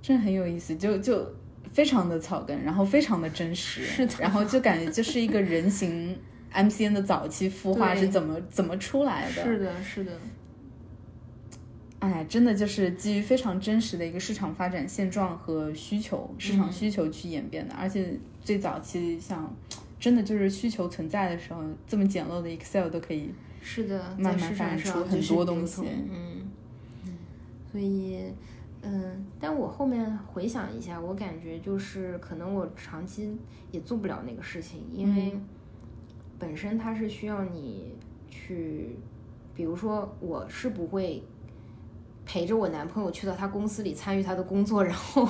[0.00, 1.26] 真的很有意思，就就
[1.72, 6.16] 非常的草根，然后非常的真实，是的，然后就感觉就是一个人形
[6.52, 9.42] MCN 的早期孵化是怎么怎么出来的？
[9.44, 10.12] 是的，是的。
[12.04, 17.74] 哎，真的就是基于非常真实的一个市场发展现状和需求，市场需求去演变的。
[17.74, 19.50] 而且最早期像，
[19.98, 23.30] 真的就是需求存在的时候，这么简陋的 Excel 都可以，
[23.62, 25.82] 是的，慢慢发展出很多东西。
[26.10, 26.50] 嗯，
[27.72, 28.18] 所以，
[28.82, 33.34] 嗯，但我后面回想一下，我感觉就是可能我长期
[33.70, 35.34] 也做不了那个事情，因为
[36.38, 37.94] 本身它是需要你
[38.28, 38.90] 去，
[39.54, 41.22] 比如说我是不会。
[42.26, 45.28] 陪着我男朋友去到他公司里参与他的工作，然后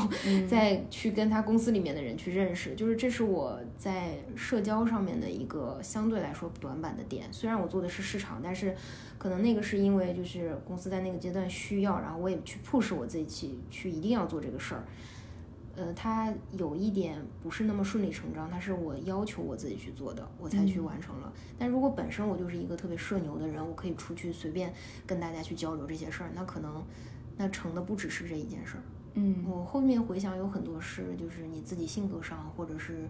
[0.49, 7.27] 再去跟他公司里面的人去认识，就是这是我在社交上面的一个相对来说短板的点。
[7.33, 8.75] 虽然我做的是市场，但是
[9.19, 14.85] 可能那个是因为就是公司在那个阶段需要，然后我也去 push 我自己去去一定要做这个事儿。
[15.77, 21.33] 呃，它有一点不是那么顺理成章，它是我要求我自己去做的，我才去完成了。
[21.59, 24.73] 但如果本身我就是一个特别社牛的人，我可以出去随便
[25.05, 26.81] 跟大家去交流这些事儿，那可能
[27.37, 28.83] 那成的不只是这一件事儿。
[29.15, 33.09] 嗯，我后面回想有很多事，就是你自己性格上，或者是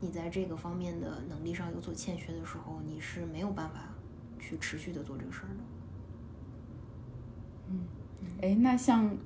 [0.00, 3.94] 你在这个方面的能力上有所欠缺的时候，你是没有办法
[4.40, 5.64] 去持续的做这个事儿的。
[7.68, 7.80] 嗯，
[8.42, 9.16] 哎，那像。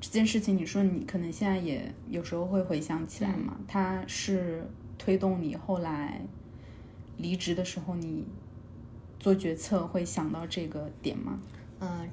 [0.00, 3.56] 这件事情，你说你可能现在也有时候会回想起来嘛？
[3.66, 4.62] 它是
[4.98, 6.20] 推动你后来
[7.16, 8.24] 离职的时候，你
[9.18, 11.38] 做决策会想到这个点吗？
[11.78, 12.06] 呃，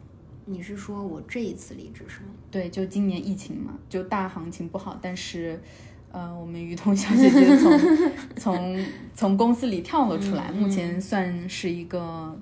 [0.45, 2.27] 你是说我这一次离职是吗？
[2.49, 5.61] 对，就今年疫情嘛，就大行情不好，但是
[6.11, 7.79] 呃，我们于彤小姐姐从
[8.37, 12.39] 从从公司里跳了出来，目前算是一个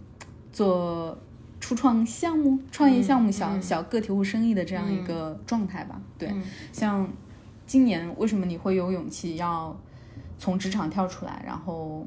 [0.51, 1.17] 做。
[1.61, 6.01] 初创项目、创业项目、小小个体户生意的这样一个状态吧。
[6.17, 6.33] 对，
[6.73, 7.07] 像
[7.65, 9.79] 今年为什么你会有勇气要
[10.37, 11.41] 从职场跳出来？
[11.45, 12.05] 然后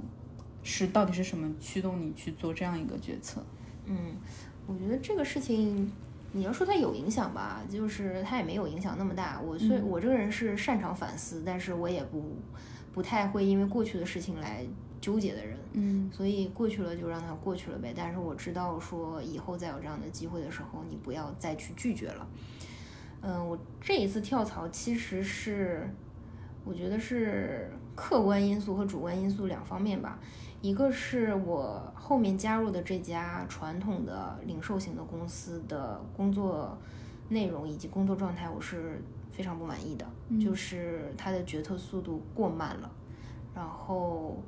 [0.62, 3.42] 是到底是什么驱动你去做这样一个决策？
[3.86, 3.96] 嗯，
[4.66, 5.90] 我觉得这个事情
[6.32, 9.40] 你要说它有影响吧，就是它也没有影响那么大。
[9.40, 12.36] 我虽我这个人是擅长反思，但是我也不
[12.92, 14.66] 不太会因为过去的事情来。
[15.04, 17.92] 纠结的人，嗯，所以过去了就让它过去了呗。
[17.94, 22.26] 但是我知道，说以后再有这样的机会的时候，你不要再去拒绝了。
[23.20, 25.86] 嗯，我这一次跳槽其实是，
[26.64, 30.18] 我觉得是客观因素和主观因素两方面吧。
[30.62, 36.78] 一个是我后面加入的这家传统的零售型的公司的工作
[37.28, 39.02] 内容以及工作状态，我是
[39.32, 40.06] 非常不满意的，
[40.42, 42.90] 就是它的决策速度过慢了，
[43.54, 44.42] 然后。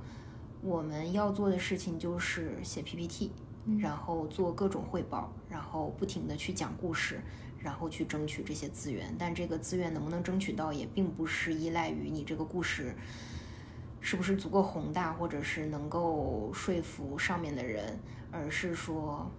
[0.62, 3.30] 我们要做的事情就是写 PPT，
[3.78, 7.20] 然后做各种汇报，然后不停的去讲故事，
[7.59, 9.14] 然后去争取这些资源。
[9.18, 12.94] 但这个资源能不能争取到，也并不是依赖于你这个故事
[14.00, 17.98] 是不是足够宏大，或者是能够说服上面的人，
[18.30, 19.30] 而是说，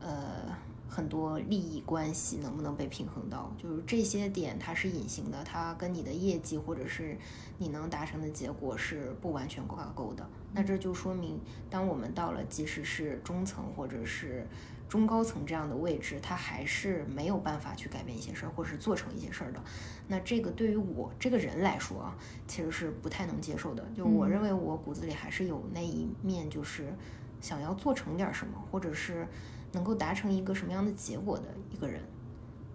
[0.00, 0.56] 呃。
[0.88, 3.52] 很多利益关系能不能被平衡到？
[3.58, 7.16] 就是这些点它是隐形的，它跟你的业绩或者是
[7.58, 10.26] 你能达成的结果是不完全挂钩的。
[10.52, 14.46] 那这就说明，当我们到了即使是中层或者是
[14.88, 19.60] 中高层这样的位置，他还是没有办法去改变一些事儿，或者是做成一些事儿的。
[20.06, 22.16] 那这个对于我这个人来说啊，
[22.46, 23.84] 其实是不太能接受的。
[23.94, 26.94] 就我认为我骨子里还是有那一面，就是
[27.40, 29.26] 想要做成点什么，或者是
[29.72, 32.00] 能够达成一个什么样的结果的一个人。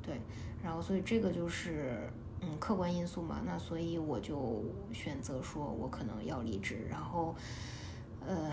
[0.01, 0.19] 对，
[0.63, 2.09] 然后所以这个就是
[2.41, 3.41] 嗯客观因素嘛。
[3.45, 7.35] 那所以我就选择说我可能要离职，然后
[8.25, 8.51] 呃，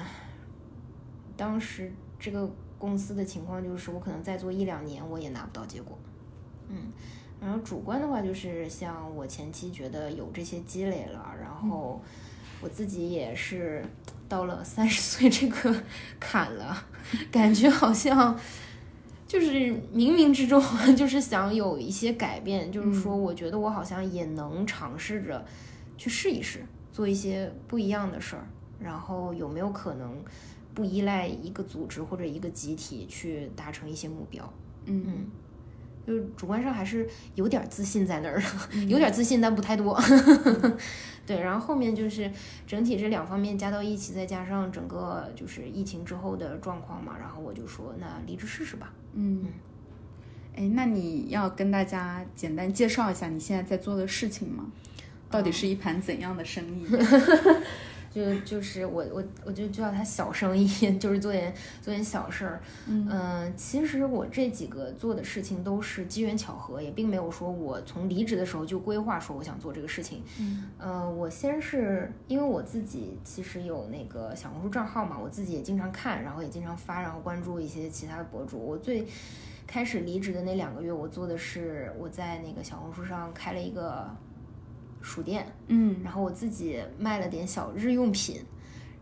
[1.37, 2.51] 当时这个。
[2.81, 5.99] 公司的情况就是，我可能再做一两年，我也拿不到结果。
[6.69, 6.77] 嗯，
[7.41, 12.01] 然后主观的话就是，像我前期觉得有这些积累了，然后
[12.61, 13.85] 我自己也是
[14.29, 15.75] 到了三十岁这个
[16.21, 16.85] 坎了，
[17.31, 18.39] 感觉好像
[19.27, 19.49] 就是
[19.95, 20.63] 冥冥之中
[20.95, 25.45] 就是想有一些改变，就是说，我觉得我好像也能尝试着
[25.97, 28.47] 去试一试，做一些不一样的事儿，
[28.79, 30.17] 然后有没有可能？
[30.75, 34.49] 不依赖一个组织或者一个集体去达成一些目标，
[34.85, 35.27] 嗯，
[36.09, 40.01] 就是主观上还是有点自信在那儿的，有点自信但不太多。
[41.27, 42.31] 对，然后后面就是
[42.67, 48.91] 整体这两方面加到一起，再加上整个就是疫情之后的状况嘛，然后我就说那离职试试吧。
[49.13, 49.45] 嗯，
[50.57, 54.65] 哎，那你要跟大家简单介绍一下你现在在做的事情吗？
[55.31, 56.87] 到底是一盘怎样的生意？
[58.11, 60.67] 就就是我我我就叫他小生意，
[60.99, 61.53] 就是做点
[61.83, 62.61] 做点小事儿。
[62.87, 70.23] 嗯，其实我这几个做的事情都是机缘巧合，也并没有说我从离职的时候就规划说我想做这个事情。
[70.41, 78.59] 嗯，呃，我先是因为我自己其实有那个小红书账号嘛，我自己也经常看，然后也经常发，然后关注一些其他的博主。
[78.59, 79.07] 我最
[79.67, 84.09] 开始离职的那两个月，我做的是我在那个小红书上开了一个。
[85.09, 88.45] 书店，嗯，然后我自己卖了点小日用品，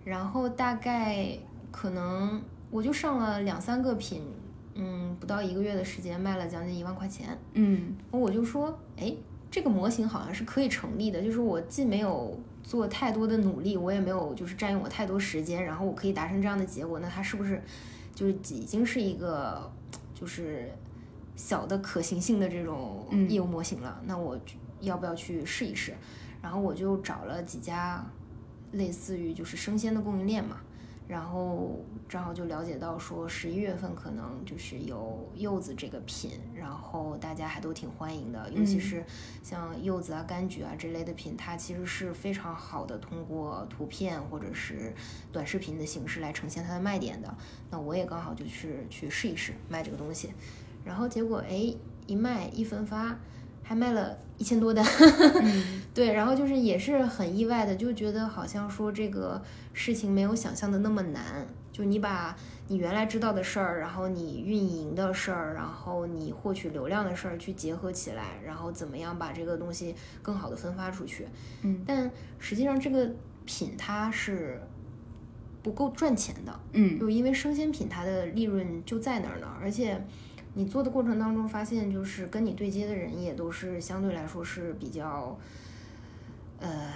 [0.05, 1.37] 然后大概
[1.73, 2.41] 可能
[2.71, 4.23] 我就上了两三个品，
[4.75, 9.13] 嗯，不到一个月的时间卖了将近一万块钱，嗯，我就说，哎，
[9.51, 17.61] 这个模型好像是可以成立的，就是我既没有做太多的努力，我也没有就是占用我太多时间，然后我可以达成这样的结果，那它是不是
[18.15, 19.69] 就是已经是一个
[20.15, 20.71] 就是
[21.35, 24.01] 小的可行性的这种业务模型了？
[24.07, 24.39] 那我。
[24.81, 25.95] 要不要去试一试？
[26.43, 28.05] 然后我就找了几家
[28.73, 30.61] 类似于就是生鲜的供应链嘛，
[31.09, 39.05] 然后正好就了解到说十一月份可能就是有柚子这个品，然后大家还都挺欢迎的，尤其是
[39.43, 44.95] 像柚子啊、柑橘啊这类的品，它其实是非常好的通过图片或者是
[45.33, 47.35] 短视频的形式来呈现它的卖点的。
[47.71, 50.33] 那我也刚好就是去试一试卖这个东西，
[50.85, 51.75] 然后结果哎
[52.07, 53.19] 一卖一分发。
[53.69, 54.87] 还卖了一千多单，
[55.93, 59.43] 对，然后就是也是很意外的，就觉得好像说这个
[59.73, 62.37] 事情没有想象的那么难，就你把
[62.69, 71.27] 你原来知道的事儿，然后你运营的事儿，然后你获取流量的事儿去结合起来，然后怎么样把这个东西更好的分发出去，
[71.63, 72.09] 嗯，但
[72.39, 73.11] 实际上这个
[73.45, 74.63] 品它是
[75.65, 80.07] 不够赚钱的，嗯，就因为生鲜品它的利润就在那儿呢，而且。
[80.59, 85.39] 你做的过程当中，发现就是跟你对接的人也都是相对来说是比较，
[86.59, 86.95] 呃，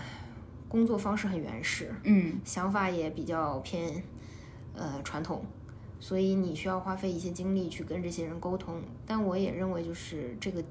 [0.66, 4.02] 工作方式很原始，嗯，想法也比较偏，
[4.74, 5.44] 呃，传统，
[6.00, 8.80] 所以你需要花费一些精力去跟这些人沟通。
[9.06, 10.64] 但我也认为，就是这个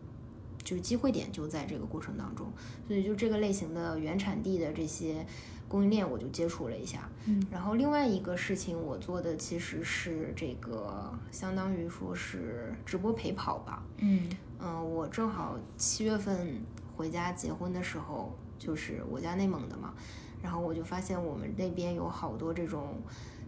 [0.70, 2.52] 就是机会点就在这个过程当中，
[2.88, 5.26] 所以就这个类型的原产地的这些。
[5.70, 14.28] 供应链我就接触了一下，嗯，然后另外一个事情我做的其实是这个，相当于说是直播陪跑吧，嗯
[14.60, 16.60] 嗯，我正好七月份
[16.98, 19.94] 回家结婚的时候，就是我家内蒙的嘛，
[20.42, 22.96] 然后我就发现我们那边有好多这种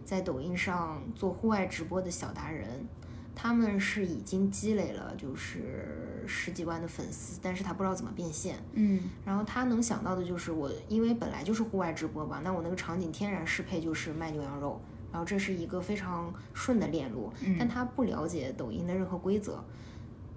[0.04, 2.86] 在抖音上做户外直播的小达人。
[3.34, 14.80] 他们是已经积累了就是十几万的粉丝，但是他不知道怎么变现，嗯，然后他能想到的就是我，因为本来就是户外直播吧，那我那个场景天然适配就是卖牛羊肉，
[15.10, 19.64] 然后这是一个非常顺的链路，但他不了解抖音的任何规则，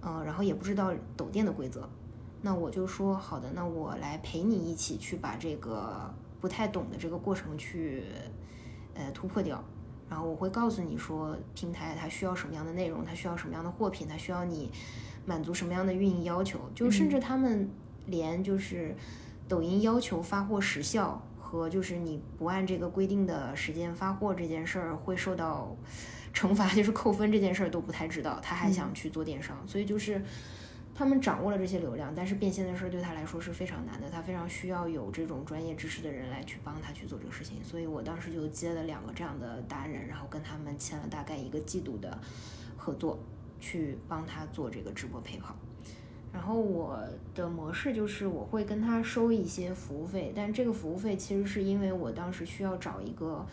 [0.01, 1.87] 嗯，然后也不知道抖店的规则，
[2.41, 8.03] 那我就说好的，那我来陪你一起去把这个不太懂的这个过程去，
[8.93, 9.63] 呃，突破掉。
[10.09, 14.71] 然后我会告诉你说，平台它需要什么样的内容，它需要什么样的货品，它需要你
[15.25, 16.59] 满足什么样的运营要求。
[16.75, 17.69] 就甚至他们
[18.05, 18.95] 连就是
[19.47, 25.75] 抖音要求发货时效和就是你不按这个规定的时间发货这件事儿会受到
[26.33, 29.57] 惩罚，就是扣分这件事儿都不太知道，他还想去做电商。
[29.65, 30.21] 所以就是
[30.97, 37.61] 他们掌握了这些流量，但是变现的事儿对他来说是非常难的，他非常需要有这种专业知识的人来去帮他去做这个事情。
[37.61, 42.17] 所以我当时就接了两个这样的达人，然后跟他们签了大概一个季度的
[42.77, 43.19] 合作，
[43.59, 45.53] 去帮他做这个直播陪跑。
[46.31, 46.99] 然后我
[47.33, 53.45] 的模式就是我会跟他收一些服务费，但这个服务费其实是因为我当时需要找一个。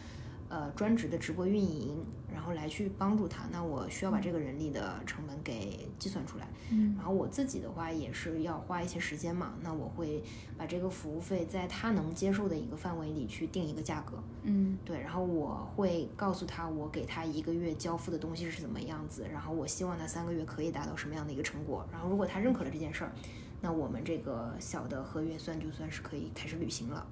[0.48, 1.96] 呃，专职的直播运营，
[2.32, 6.48] 然后来去帮助他，那我需要把这个人力的成本给计算出来。
[6.70, 10.22] 嗯，然后我自己的话也是要花一些时间嘛，那我会
[10.56, 14.22] 把这个服务费在他能接受的一个范围里去定一个价格。
[14.44, 21.86] 嗯，对，然后我会告诉他我给他一个月交付的东西是怎么样子，然后我希望他三个月可以达到什么样的一个成果。
[21.92, 23.12] 然后如果他认可了这件事儿，
[23.60, 27.06] 那我们这个小的合约算就算是可以开始履行了。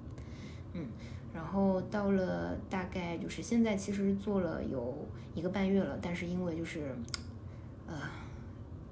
[0.73, 0.87] 嗯。
[1.33, 6.93] 然后到了大概就是现在，其实做了有一个半月了，但是因为就是，
[7.87, 7.95] 呃，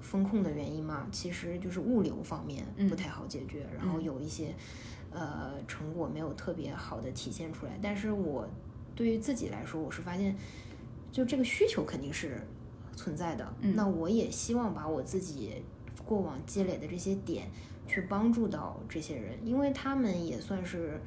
[0.00, 4.54] 风控的原因嘛，其实就是物流方面不太好解决，然后有一些
[5.12, 7.78] 呃成果没有特别好的体现出来。
[7.82, 8.48] 但是我
[8.96, 10.34] 对于自己来说，我是发现，
[11.12, 12.40] 就这个需求肯定是
[12.96, 13.46] 存在的。
[13.60, 15.62] 那我也希望把我自己
[16.06, 17.50] 过往积累的这些点
[17.86, 20.98] 去帮助到这些人，因为他们也算是。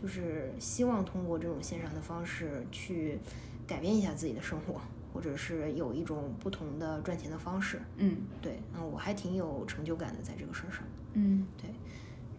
[0.00, 3.18] 就是希望通过这种线上的方式去
[3.66, 4.80] 改变一下自己的生活，
[5.12, 7.80] 或者是有一种不同的赚钱的方式。
[7.96, 10.84] 嗯，对，嗯，我还挺有成就感的在这个事儿上。
[11.14, 11.68] 嗯，对。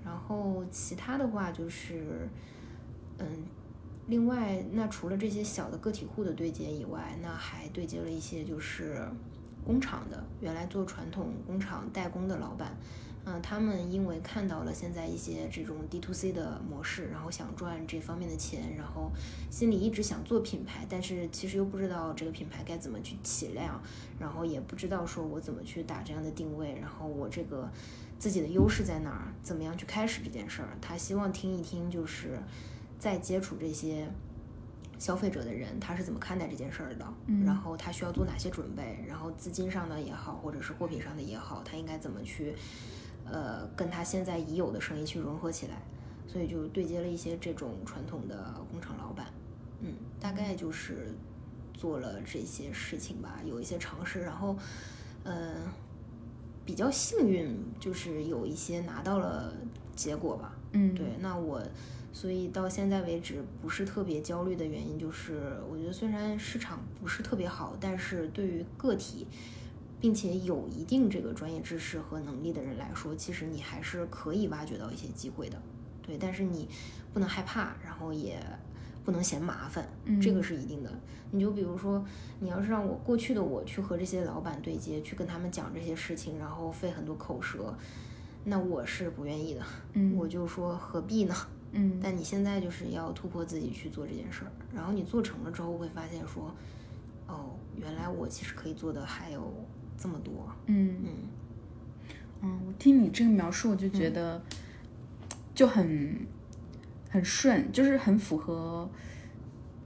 [0.06, 2.30] 然后其他的话就是，
[3.18, 3.28] 嗯，
[4.08, 9.06] 另外那除了这些小的个体户的对接以外，那还对接了一些就是
[9.66, 12.78] 工厂的，原来做传统工厂代工的老板。
[13.32, 19.12] 嗯，他们因为看到了现在一些这种 D to C 的模式，然后想赚这方面的钱，然后
[19.52, 23.80] 心里一直想做品牌，但是其实又不知道这个品牌该怎么去起量，
[24.20, 27.70] 然后也不知道说我怎么去打这样的定位，然后我这个
[28.18, 30.70] 自己的优势在哪儿，怎么样去开始这件事儿。
[30.82, 32.40] 他希望听一听，就是
[32.98, 34.10] 在接触这些
[34.98, 37.06] 消费者的人，他是怎么看待这件事儿的，
[37.46, 42.56] 然后他需要做哪些准备，然后资金上的也好，或者是货品上的也好，他应该怎么去。
[43.32, 45.82] 呃，跟他现在已有的生意去融合起来，
[46.28, 49.28] 所以就对接了一些这种传统的工厂老板，
[49.82, 51.14] 嗯，大概就是
[51.74, 54.58] 做了这些事情吧，有一些尝试，然后，
[55.24, 55.56] 呃，
[56.66, 59.54] 比较幸运，就是有一些拿到了
[59.96, 61.62] 结果吧，嗯，对，那我
[62.12, 69.28] 所以到现在为止不是特别焦虑的原因，就是我觉得虽然市场不是特别好，但是对于个体。
[70.00, 75.62] 并且有一定这个专业知识和能力的人来说，其实你还是可以挖掘到一些机会的，
[76.02, 76.18] 对。
[76.18, 76.70] 但是你
[77.14, 78.40] 不能害怕，然后也
[79.04, 79.88] 不能嫌麻烦，
[80.22, 80.90] 这个是一定的。
[81.32, 82.04] 你就比如说，
[82.40, 87.76] 你要是让我过去的我去和这些老板对接，去跟他们讲这些事情，然后费很多口舌，
[88.46, 89.62] 那我是不愿意的。
[89.94, 91.36] 嗯，我就说何必呢？
[91.74, 92.00] 嗯。
[92.02, 96.52] 但你现在就是要突破自己去做这件事儿，然后你做成了之后，会发现说，
[97.28, 99.54] 哦，原来我其实可以做的还有。
[100.00, 100.32] 这么多，
[100.68, 100.96] 嗯。
[101.04, 101.10] 嗯。
[102.42, 104.42] 嗯，我听你这个描述，我就觉得
[105.54, 106.26] 就很
[107.10, 108.90] 很顺，就是很符合，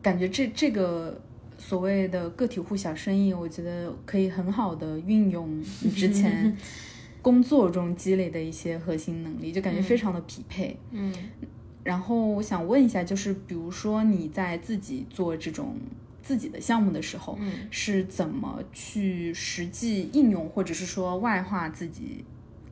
[0.03, 1.19] 感觉这这个
[1.57, 6.55] 所谓的个体户小生意，我觉得可以很好的运用你之前
[7.23, 10.77] 工作中积累的一些核心能力，就感觉非常的匹配。
[10.91, 11.11] 嗯，
[11.83, 15.75] 然后我想问一下，就是比如说你在自己做这种。
[16.23, 22.23] 自己的项目的时候，嗯，是怎么去实际应用，或者是说外化自己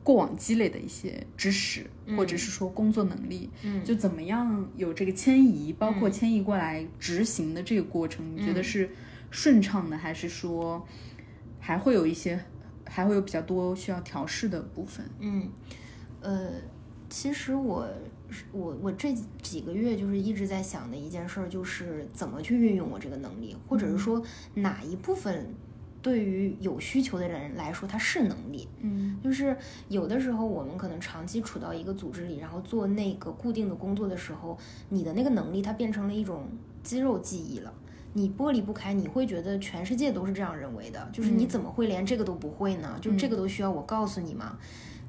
[0.02, 1.86] 过往积累的一些知识，
[2.16, 8.90] 或者是说工作能力，嗯，就怎么样有这个迁移，包括迁移过来执行的这个过程，你觉得是
[9.30, 10.84] 顺畅的，还是说
[11.60, 12.42] 还会有一些，
[12.86, 15.06] 还会有比较多需要调试的部分？
[15.20, 15.48] 嗯，
[16.22, 16.50] 呃，
[17.10, 17.86] 其实我。
[18.52, 24.22] 我我这几个月就是一直在想的一件事儿，就是怎么去运用我这个能力，或者是说
[24.54, 25.46] 哪一部分
[26.00, 28.68] 对于有需求的人来说它是能力。
[28.80, 29.56] 嗯，就是
[29.88, 34.58] 有的时候我们可能长期处到一个组织里，然后做那个固定的工作的时候，
[34.88, 36.46] 你的那个能力它变成了一种
[36.82, 37.72] 肌肉记忆了，
[38.14, 42.98] 你剥离不开，你会觉得全世界都是这样认为的，就是你怎么会连这个都不会呢？
[43.00, 44.58] 就这个都需要我告诉你吗？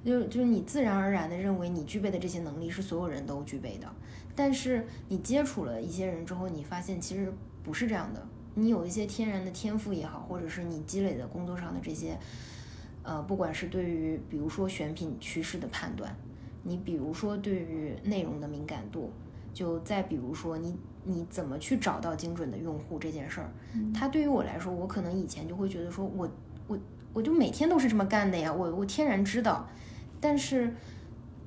[0.04, 3.88] 就就是你自然而然的认为你具备的这些能力是所有人都具备的，
[4.36, 7.32] 但是你接触了一些人之后，你发现其实
[7.64, 8.22] 不是这样的。
[8.56, 12.18] 你有一些天然的天赋也好，或者是你积累的工作上的这些，
[13.01, 16.16] 呃，不管是对于比如说选品趋势的判断，
[16.64, 19.10] 你比如说对于内容的敏感度，
[19.54, 23.49] 就再比如说你你怎么去找到精准的用户这件事儿，
[23.93, 26.30] 它对于我来说，我可能以前就会觉得说我
[26.68, 26.78] 我。
[27.16, 29.70] 我就每天都是这么干的呀，我我天然知道。
[30.24, 30.74] 但是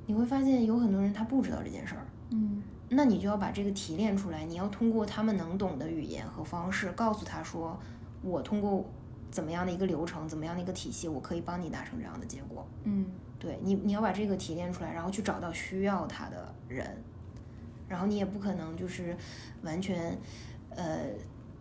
[0.05, 2.61] 你会发现有很多人他不知道这件事儿，嗯。
[2.89, 7.77] 那你就要把这个提炼出来，你要通过他们能懂的语言和方式告诉他说，
[8.21, 8.85] 我通过
[9.29, 12.65] 怎么样的一个流程，怎么样的一个体系，我可以帮你达成这样的结果。
[12.83, 13.05] 嗯。
[13.39, 17.03] 对你，你要把这个提炼出来，然后去找到需要他的人，
[17.87, 19.15] 然后你也不可能就是
[19.61, 20.17] 完全，
[20.69, 21.09] 呃，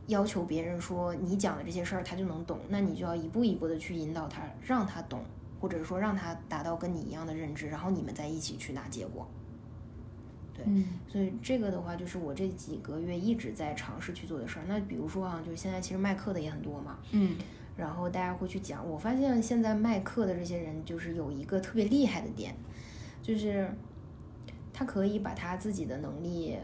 [0.06, 5.20] 要求别人说你讲的这些事儿他就能懂，那你就要一步一步的去引导他，让他懂，
[5.60, 9.26] 或者说让他达到跟你一样的认知，然后你们再一起去拿结果。
[10.54, 14.64] 对，嗯所以这个的话，就是我这几个月一直在尝试去做的事儿。
[14.66, 17.36] 那比如说啊，就是现在其实卖课的也很多嘛，嗯
[17.76, 18.88] 然后大家会去讲。
[18.88, 22.54] 我发现现在卖课的这些人，就是有一个特别厉害的点，
[23.20, 23.70] 就是
[24.72, 26.56] 他可以把他自己的能力，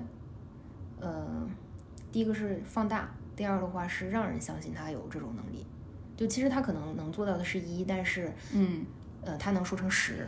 [1.01, 1.47] 呃，
[2.11, 5.67] 第一个是放大，第二的话是让人相信他有这种能力。
[6.23, 8.87] 就其实他可能能做到的是一，但是嗯
[9.25, 10.25] 呃，他能说成十，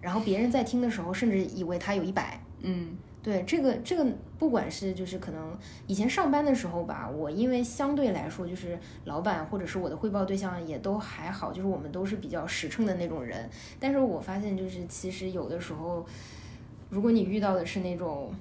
[0.00, 2.40] 然后别人在听的时候，甚至以为他有一百。
[2.62, 4.06] 嗯对这个这个，
[4.38, 5.54] 不管是就是可能
[5.86, 13.48] 以前上班的时候吧，我因为相对来说就是老板或者是我的汇报对象也都还好，就是我们都是比较实诚的那种人。
[13.78, 16.06] 但是我发现就是其实有的时候，
[16.88, 18.32] 如果你遇到的是那种，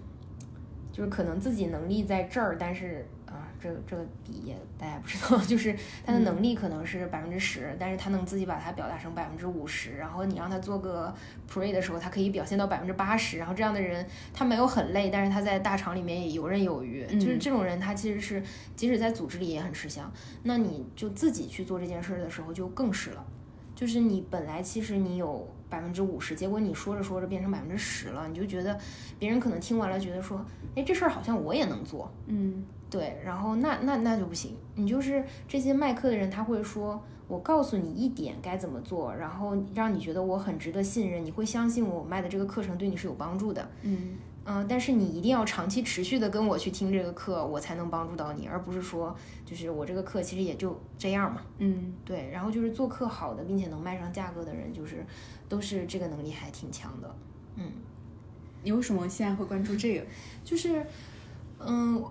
[0.92, 3.23] 就是可能自己能力在这儿，但是啊，
[3.64, 5.74] 这个这个比也大家不知道， 就是
[6.06, 11.14] 他的能力可能是百分之十，但是他能自己把它表达成百分之五十，然后你让他做个
[11.50, 18.44] pre 的时候，他可以表现到百分之八十，然后这样的人他没有很累，但是他在大厂里面也游刃有余，嗯就是这种人他其实是
[18.76, 20.12] 即使在组织里也很吃香，
[20.44, 23.26] 那你就自己去做这件事儿的时候就更是了。
[23.76, 28.78] 就是你本来其实你有百分之五十，结果你说着说着变成百分之十了，你就觉得
[29.18, 30.46] 别人可能听完了觉得说，
[30.76, 44.18] 哎，这事儿好像我也能做，嗯对，然后那那那就不行，你就是这些卖课的人，他会说，我告诉你一点该怎么做，然后让你觉得我很值得信任，你会相信我卖的这个课程对你是有帮助的，嗯。
[44.46, 49.16] 嗯、但是你一定要长期持续的跟我去听这个课，我才能帮助到你，而不是说
[49.46, 51.94] 就是我这个课其实也就这样嘛，嗯。
[52.04, 55.06] 对，然后就是做课好的，并且能卖上价格的人，就是
[55.48, 57.16] 都是这个能力还挺强的，
[57.56, 57.72] 嗯。
[58.64, 60.06] 你为什么现在会关注这个？
[60.44, 60.86] 就是，
[61.60, 62.04] 嗯，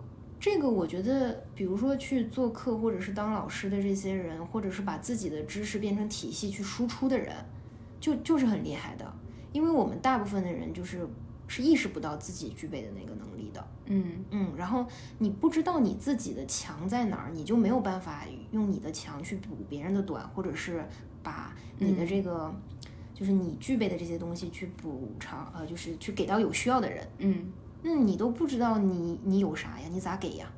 [0.42, 7.32] 这个我觉得，比如说去做课或者是当老师的这些人，或者是把自己的知识变成体系去输出的人，
[8.00, 9.14] 就就是很厉害的，
[9.52, 11.06] 因为我们大部分的人就是
[11.46, 14.24] 是意识不到自己具备的那个能力的，嗯。
[14.32, 14.84] 嗯，然后
[15.18, 20.84] 你不知道你自己的强在哪儿，你就没有办法用你的强去补别人的短，或者是
[21.22, 22.52] 把你的这个。
[23.14, 27.52] 就是你具备的这些东西去补偿，呃，就是去给到有需要的人，嗯
[27.82, 29.88] 那你都不知道你你有啥呀？
[29.90, 30.50] 你咋给呀？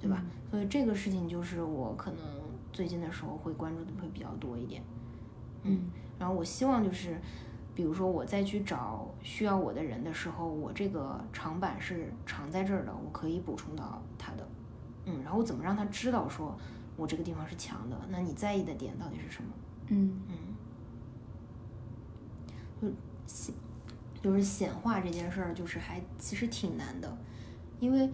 [0.00, 0.24] 对吧？
[0.50, 2.20] 所以这个事情就是我可能
[2.72, 4.82] 最近的时候会关注的会比较多一点。
[5.62, 7.18] 嗯然后我希望就是，
[7.74, 14.48] 比如说我再去找需要我的人的时候，我这个长板是长在这儿的，我可以补充到他的。
[15.06, 16.54] 嗯，然后怎么让他知道说
[16.96, 17.96] 我这个地方是强的？
[18.10, 19.50] 那你在意的点到底是什么？
[19.88, 20.34] 嗯嗯
[22.82, 22.88] 就
[24.34, 27.16] 是显化这件事儿，就是还其实挺难的，
[27.78, 28.08] 因为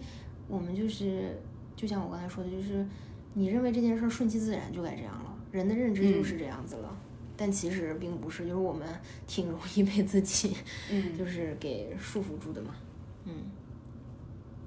[0.47, 1.37] 我们就是
[1.75, 2.85] 就像我刚才说的，就是
[3.33, 6.97] 你认为这件事儿顺其自然就该这样了，人的认知就是这样子了，
[7.35, 8.87] 但其实并不是，就是我们
[9.27, 10.55] 挺容易被自己
[10.89, 12.75] 嗯， 就是给束缚住的嘛，
[13.25, 13.33] 嗯。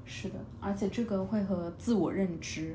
[0.05, 2.74] 是的，而且这个会和自我认知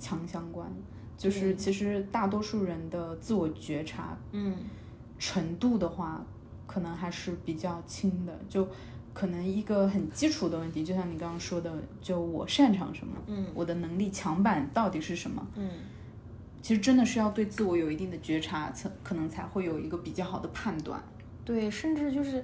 [0.00, 0.68] 强相关。
[1.16, 4.56] 就是其实大多数人的自我觉察嗯。
[5.16, 6.26] 程度的话，
[6.66, 8.32] 可能还是比较轻的。
[8.48, 8.66] 就
[9.14, 15.46] 可能一个很基础的问题，就像你刚刚说的，就我擅长什么，嗯我的能力强板到底是什么？
[15.56, 15.68] 嗯
[16.62, 21.02] 其实真的是要对自我有一定的觉察，才可能才会有一个比较好的判断。
[21.44, 22.40] 对，甚至就是，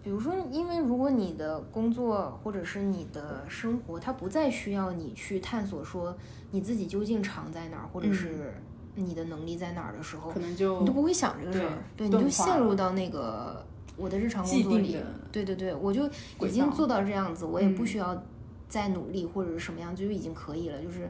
[0.00, 6.16] 比如说，因为如果你的工作或者是你的生活，它不再需要你去探索说
[6.52, 8.54] 你自己究竟长在哪儿，或者是
[8.94, 13.64] 你的能力在哪儿的时候，可能就你都不会想这个事儿，对，你就陷入到那个
[13.96, 14.96] 我的日常工作里。
[15.30, 16.08] 对对对，我就
[16.40, 17.86] 已经做到这样子，我也不嗯。
[17.86, 18.22] 需要
[18.68, 21.08] 再努力或者是什么样，就已经可以了，就是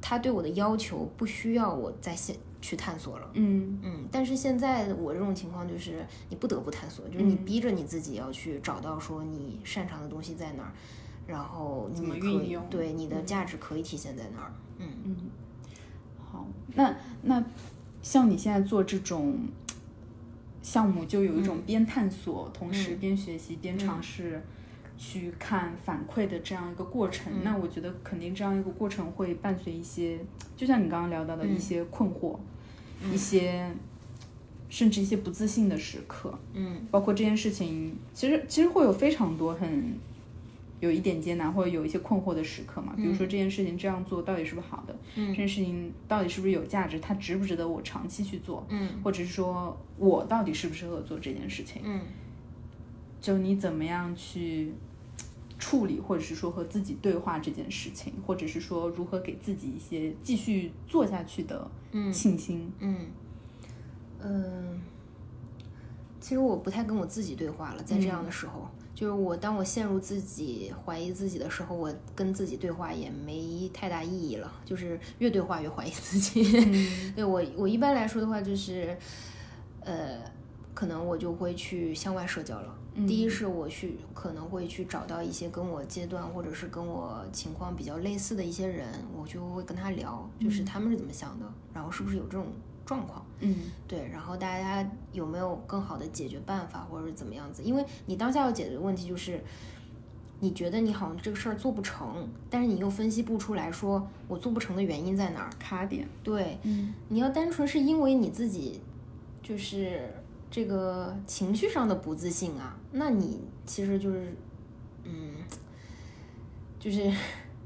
[0.00, 3.30] 他对我的要求不需要我再先去探索了。
[3.32, 3.78] 嗯。
[3.82, 7.44] 嗯，但是现在我这种情况就是你不得不探索，就是你嗯。
[7.44, 10.72] 逼着你自己要去找到说你擅长的东西在哪儿，
[11.26, 12.66] 然后你怎么可以运用。
[12.68, 14.52] 对你的价值可以体现在哪儿。
[14.78, 14.88] 嗯。
[15.04, 15.37] 嗯，好，
[16.74, 17.44] 那那
[18.02, 19.38] 像你现在做这种
[20.62, 24.42] 项目，就有一种边探索，同时边学习边尝试
[24.96, 27.32] 去看反馈的这样一个过程。
[27.32, 27.40] 嗯。
[27.44, 30.18] 那我觉得肯定这样一个过程会伴随一些，
[30.56, 31.54] 就像你刚刚聊到的嗯。
[31.54, 32.36] 一些困惑，
[33.12, 33.70] 一些
[34.68, 36.38] 甚至一些不自信的时刻。
[36.54, 36.82] 嗯。
[36.90, 39.94] 包括这件事情，其实其实会有非常多很
[40.80, 42.94] 有一点艰难或者有一些困惑的时刻嘛。
[42.96, 44.96] 比如说这件事情这样做到底是不是好的？
[45.16, 46.98] 嗯这件事情到底是不是有价值？
[47.00, 48.66] 它值不值得我长期去做？
[48.68, 51.82] 嗯或者是说我到底适不适合做这件事情？
[51.84, 52.00] 嗯
[53.20, 54.72] 就你怎么样去
[55.58, 62.72] 处理，或者是说和自己对话这件事情，或者是说如何给自己一些继续做下去的嗯信心。
[62.78, 62.96] 嗯
[64.22, 64.80] 嗯，
[66.20, 68.68] 其实我不太跟我自己对话了，在这样的时候，
[68.98, 76.42] 就是我当我陷入自己怀疑自己的时候，我跟自己对话也没太大意义了，就是越对话越怀疑自己。
[77.14, 78.98] 对我我一般来说的话，就是
[79.82, 80.20] 呃，
[80.74, 82.74] 可能我就会去向外社交了。
[83.06, 92.48] 第一是我去可能会去找到一些跟我阶段或者是跟我情况比较类似的一些人，我就会跟他聊，就是他们是怎么想的，然后是不是有这种
[92.88, 93.22] 状况。
[93.40, 93.54] 嗯
[93.86, 97.62] 对，然后大家有没有更好的解决办法，或者是怎么样子？
[97.62, 99.38] 因为你当下要解决的问题就是，
[100.40, 105.50] 你觉得你好像这个事儿做不成，但是你又分析不出来说我做不成的原因在哪儿。
[105.58, 106.08] 卡点。
[106.24, 108.80] 对，嗯你要单纯是因为你自己
[109.42, 110.10] 就是
[110.50, 114.34] 这个情绪上的不自信啊，那你其实就是，
[115.04, 115.34] 嗯，
[116.80, 117.12] 就是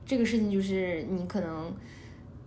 [0.05, 1.73] 这个事情就是你可能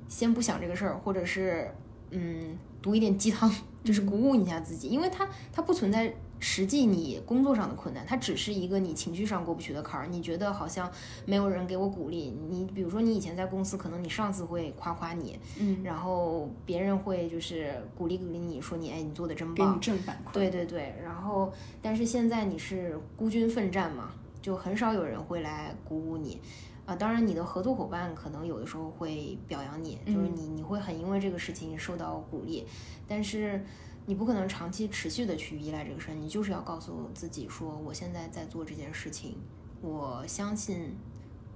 [0.08, 1.72] 先不想这个事儿，或者是
[2.12, 3.52] 嗯读一点鸡汤，
[3.84, 6.14] 就是鼓舞一下自己，因为它它不存在。
[6.38, 10.06] 实际你工作上的困难，它只是一个你情绪上过不去的坎儿。
[10.06, 10.92] 你觉得好像
[11.26, 20.34] 没有人给我鼓励，你比如说你以前在公司，可能你上司会夸夸你，嗯，然后别人会就是鼓励鼓励你说你哎你做的真给你棒，正反馈。
[20.34, 24.12] 对对对，然后但是现在你是孤军奋战嘛，
[24.42, 26.40] 就很少有人会来鼓舞你。
[26.86, 32.64] 啊，当然，你的合作伙伴可能有的时候会表扬你，就是你你会很因为这个事情受到鼓励，
[33.08, 33.64] 但是
[34.06, 39.36] 你不可能长期持续的去依赖这个事儿，你就是要告诉自己说，我现在在做这件事情，
[39.82, 40.96] 我相信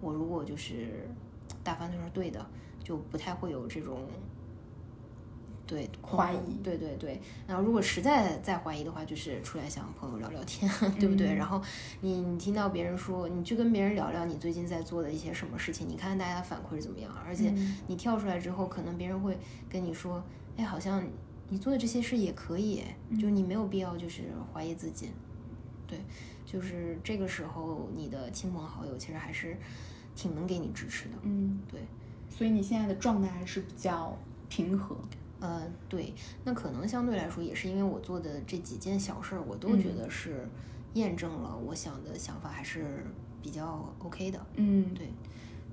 [0.01, 1.07] 我如果就是
[1.63, 2.43] 大方向是对的，
[2.83, 4.07] 就不太会有这种
[5.69, 7.21] 对怀疑对对对。
[7.45, 11.35] 然后如果实在再怀疑的话，就是出来向朋友聊聊天， 对不对？
[11.35, 11.61] 然后
[12.01, 17.53] 你你听到别人说，你去跟别人聊聊你最近在做的一些什么事情，你看看大家反馈是怎么样，而且
[17.85, 19.37] 你跳出来之后，可能别人会
[19.69, 20.23] 跟你说，
[20.57, 21.03] 哎，好像
[21.49, 22.83] 你做的这些事也可以，
[23.21, 25.11] 就你没有必要就是怀疑自己。
[25.87, 25.99] 对，
[26.45, 29.57] 就是这个时候，你的亲朋好友其实还是
[30.15, 31.15] 挺能给你支持的。
[31.23, 31.81] 嗯，对，
[32.29, 34.15] 所以你现在的状态还是比较
[34.47, 34.95] 平和。
[35.39, 36.13] 呃，对，
[36.43, 40.47] 那可能相对来说也是因为我做的这几件小事儿，我都觉得是
[40.95, 43.05] 验证了我想的想法还是
[43.41, 44.45] 比较 OK 的。
[44.55, 45.07] 嗯，对，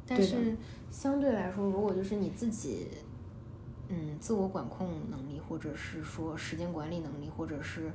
[0.06, 0.56] 但是
[0.90, 2.86] 相对来说，如果就是你自己，
[3.88, 7.90] 嗯，自我管控能力，或者是说时间管理能力，或者是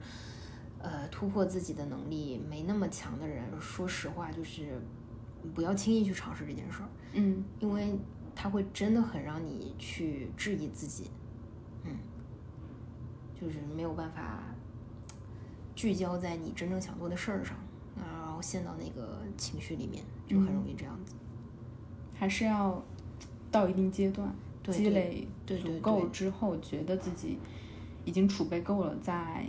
[0.80, 4.82] 呃突破自己的能力没那么强的人，说实话，就是
[5.56, 7.44] 不要轻易去尝试这件事儿，嗯。
[7.60, 7.98] 因为
[8.36, 11.21] 它会真的很让你去质疑自己，嗯，
[13.42, 14.44] 就是没有办法
[15.74, 17.58] 聚焦在你真正想做的事儿上，
[17.98, 21.16] 然后陷到那个情绪里面，就很容易这样子。
[22.14, 22.80] 还是要
[23.50, 24.32] 到一定阶段
[24.70, 27.40] 积累足够之后，觉得自己
[28.06, 29.44] 已经储备够了，再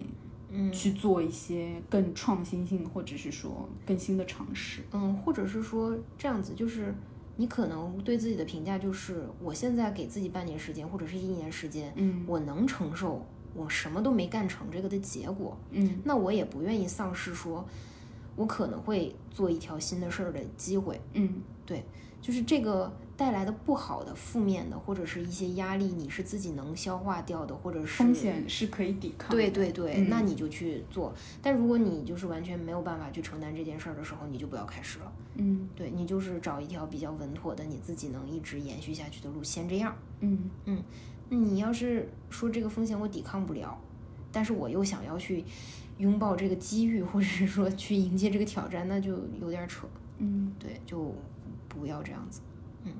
[0.48, 4.80] 嗯去做一些更创新性或者是说更新的尝试。
[4.92, 6.94] 嗯，或者是说这样子，就是
[7.36, 13.22] 你可能对自己的评价就是，我现在给自己半年时间或者是一年时间，嗯我能承受
[13.54, 17.64] 我什么都没干成这个的结果，嗯那我也不愿意丧失说，
[18.36, 21.00] 我可能会做一条新的事儿的机会。
[21.12, 21.84] 嗯对，
[22.20, 29.36] 就是这个带来的不好的、负面的，或者是一些压力，你是自己能消化掉的，或者是风险是可以抵抗的。
[29.36, 31.14] 对对对，嗯那你就去做。
[31.40, 35.12] 但如果你就是完全没有办法去承担这件事儿的时候，你就不要开始了。
[35.36, 39.94] 嗯对你就是找一条比较稳妥的，你自己能一直延续下去的路，先这样。
[40.20, 40.50] 嗯
[41.36, 43.78] 你要是说这个风险我抵抗不了，
[44.30, 45.44] 但是我又想要去
[45.98, 49.86] 拥抱这个机遇，或者是说去迎接这个挑战，那就有点扯。
[50.18, 51.14] 嗯，对，就
[51.68, 52.40] 不要这样子。
[52.84, 52.92] 嗯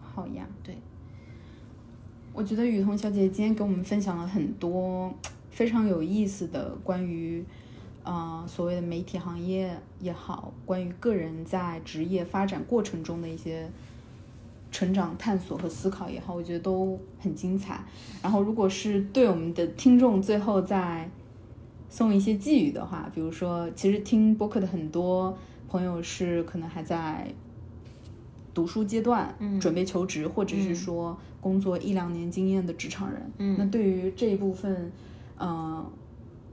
[0.00, 0.46] 好呀。
[0.62, 0.76] 对，
[2.32, 5.12] 我觉得雨桐小姐姐今天给我们分享了很多
[5.50, 7.44] 非常有意思的关于，
[8.02, 13.70] 呃，所谓的媒体行业也好，关于个人在职业发展过程中的一些
[14.70, 17.82] 成长、探索和思考也好，我觉得都很精彩。
[18.22, 21.10] 然后，如果是对我们的听众最后再
[21.88, 25.36] 送一些寄语的话，比如说，其实听播客的很多
[25.68, 27.26] 朋友是可能还在
[28.52, 33.22] 读书阶段，嗯准备求职，或者是说工作一两年经验的职场人。
[33.38, 34.92] 嗯那对于这一部分，
[35.38, 35.84] 呃，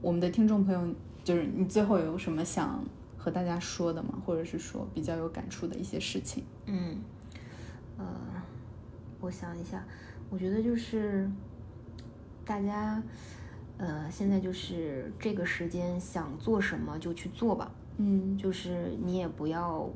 [0.00, 2.82] 我们的听众朋友，就是你最后有什么想
[3.18, 4.10] 和大家说的吗？
[4.24, 6.44] 或者是说比较有感触的一些事情？
[6.66, 6.96] 嗯，
[7.98, 8.04] 呃，
[9.20, 9.84] 我想一下，
[10.30, 11.30] 我觉得就是
[12.44, 13.02] 大家，
[13.78, 18.36] 呃，现在就是这个时间想做什么就去做吧，嗯。
[18.36, 19.88] 就是你也不要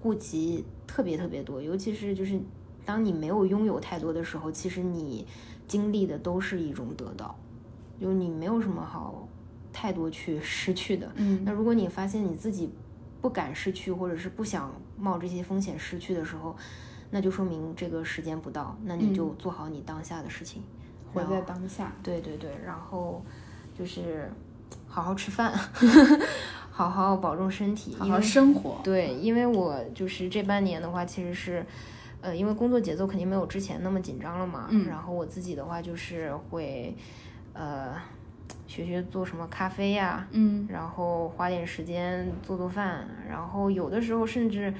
[0.00, 2.40] 顾及特别特别多，尤其是就是
[2.84, 5.26] 当你没有拥有太多的时候，其实你
[5.66, 7.36] 经历的都是一种得到，
[8.00, 9.26] 就你没有什么好
[9.72, 11.10] 太多去 失去的。
[11.16, 11.42] 嗯。
[11.44, 12.70] 那如果你发现你自己
[13.20, 16.54] 不敢失去，或者是不想冒这些风险失去的时候，
[17.10, 20.62] 那就说明这个时间不到，那你就做好你当下的事情，
[21.14, 21.92] 活在当下。
[22.02, 23.22] 对对对，然后
[23.78, 24.30] 就是
[24.88, 25.52] 好好吃饭，
[26.70, 28.80] 好好保重身体，好好生活。
[28.82, 31.64] 对，因为我就是这半年的话，其实是，
[32.20, 34.66] 呃，因为工作节奏肯定没有之前那么紧张了嘛。
[34.70, 36.94] 嗯然后我自己的话就是会，
[37.52, 37.94] 呃，
[38.66, 44.74] 学学做什么咖啡呀、嗯然后花点时间做做饭，然后有的时候甚至。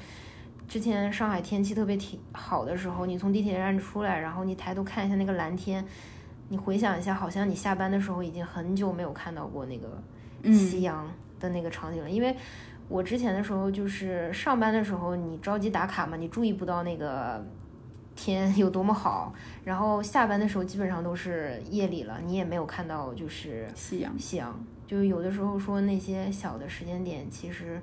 [0.68, 5.84] 之前上海天气特别挺好的时候，你从地铁站出来，然后你抬头看一下那个蓝天，
[6.48, 10.02] 你回想一下，好像你下班的时候已经很久没有看到过那个
[10.42, 11.08] 嗯夕阳
[11.38, 12.10] 的那个场景了。
[12.10, 12.36] 因为
[12.88, 17.44] 我之前的时候就是上班的时候，你着急打卡嘛，你注意不到那个
[18.16, 19.32] 天有多么好，
[19.64, 24.18] 然后下班的时候基本上都是夜里了，你也没有看到就是 夕阳。
[24.18, 24.58] 夕阳。
[24.86, 27.80] 就是有的时候说那些小的时间点，其实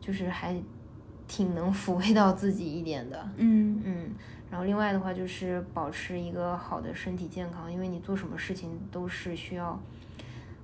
[0.00, 0.54] 就是还
[1.34, 3.28] 挺能抚慰到自己一点的。
[3.38, 3.80] 嗯。
[3.84, 4.10] 嗯，
[4.50, 9.80] 然后另外的话就是保持一个好的身体健康，因为你做什么事情都是需要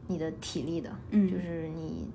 [0.06, 1.28] 你的体力的，嗯。
[1.28, 2.08] 就是你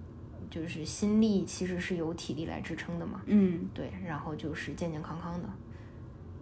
[0.49, 5.49] 就是心力其实是由体力来支撑的嘛，嗯，对，然后就是健健康康的，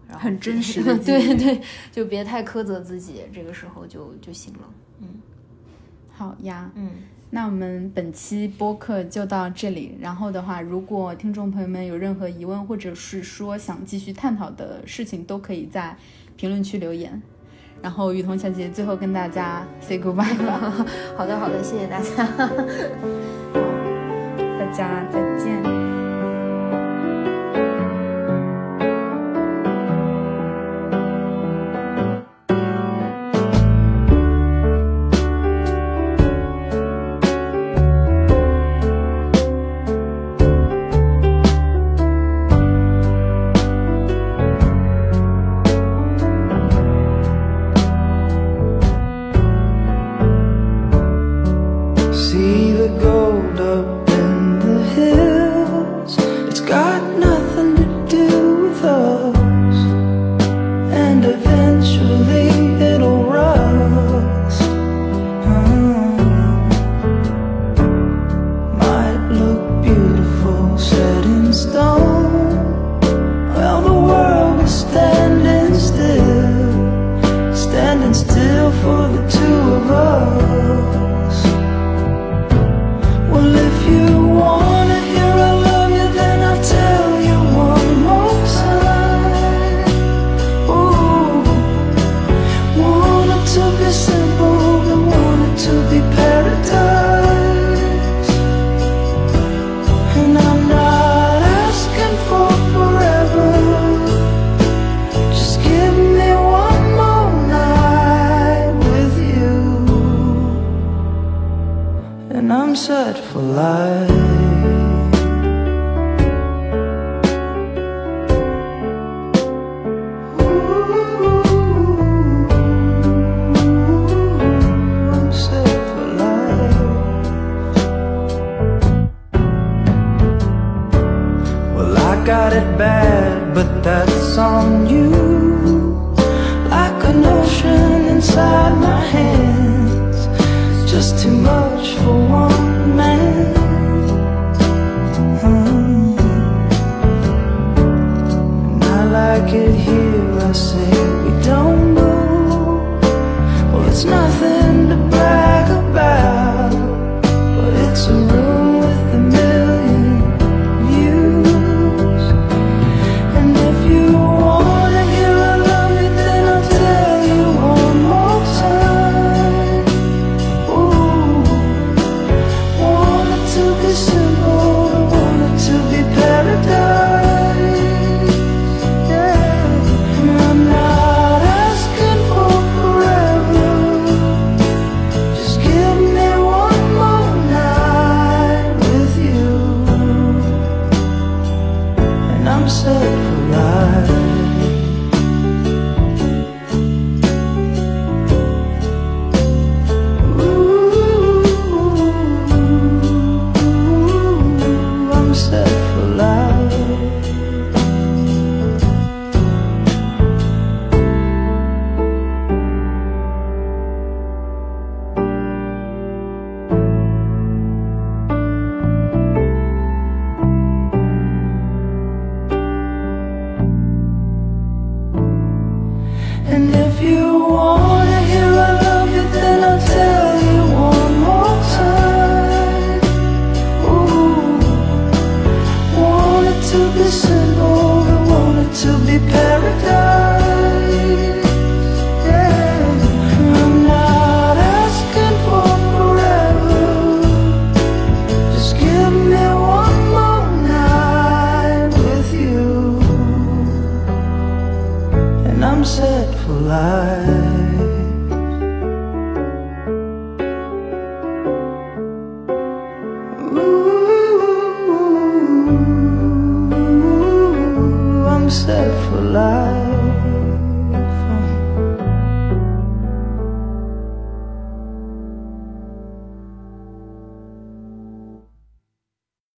[0.07, 1.59] 然后很真实的 对对，
[1.91, 5.07] 就别太苛责自己，这个时候就就行了，嗯。
[6.11, 6.69] 好呀。
[6.75, 6.91] 嗯
[7.35, 9.97] 那我们本期播客就到这里。
[9.99, 15.97] 然后的话，如果听众朋友们有任何疑问，或者是说想继续探讨的事情，都可以在
[16.37, 17.19] 评论区留言。
[17.81, 20.85] 然后雨桐小姐最后跟大家 say goodbye 吧，
[21.17, 22.23] 好的好的，谢谢大家。
[24.59, 25.32] 大家再见。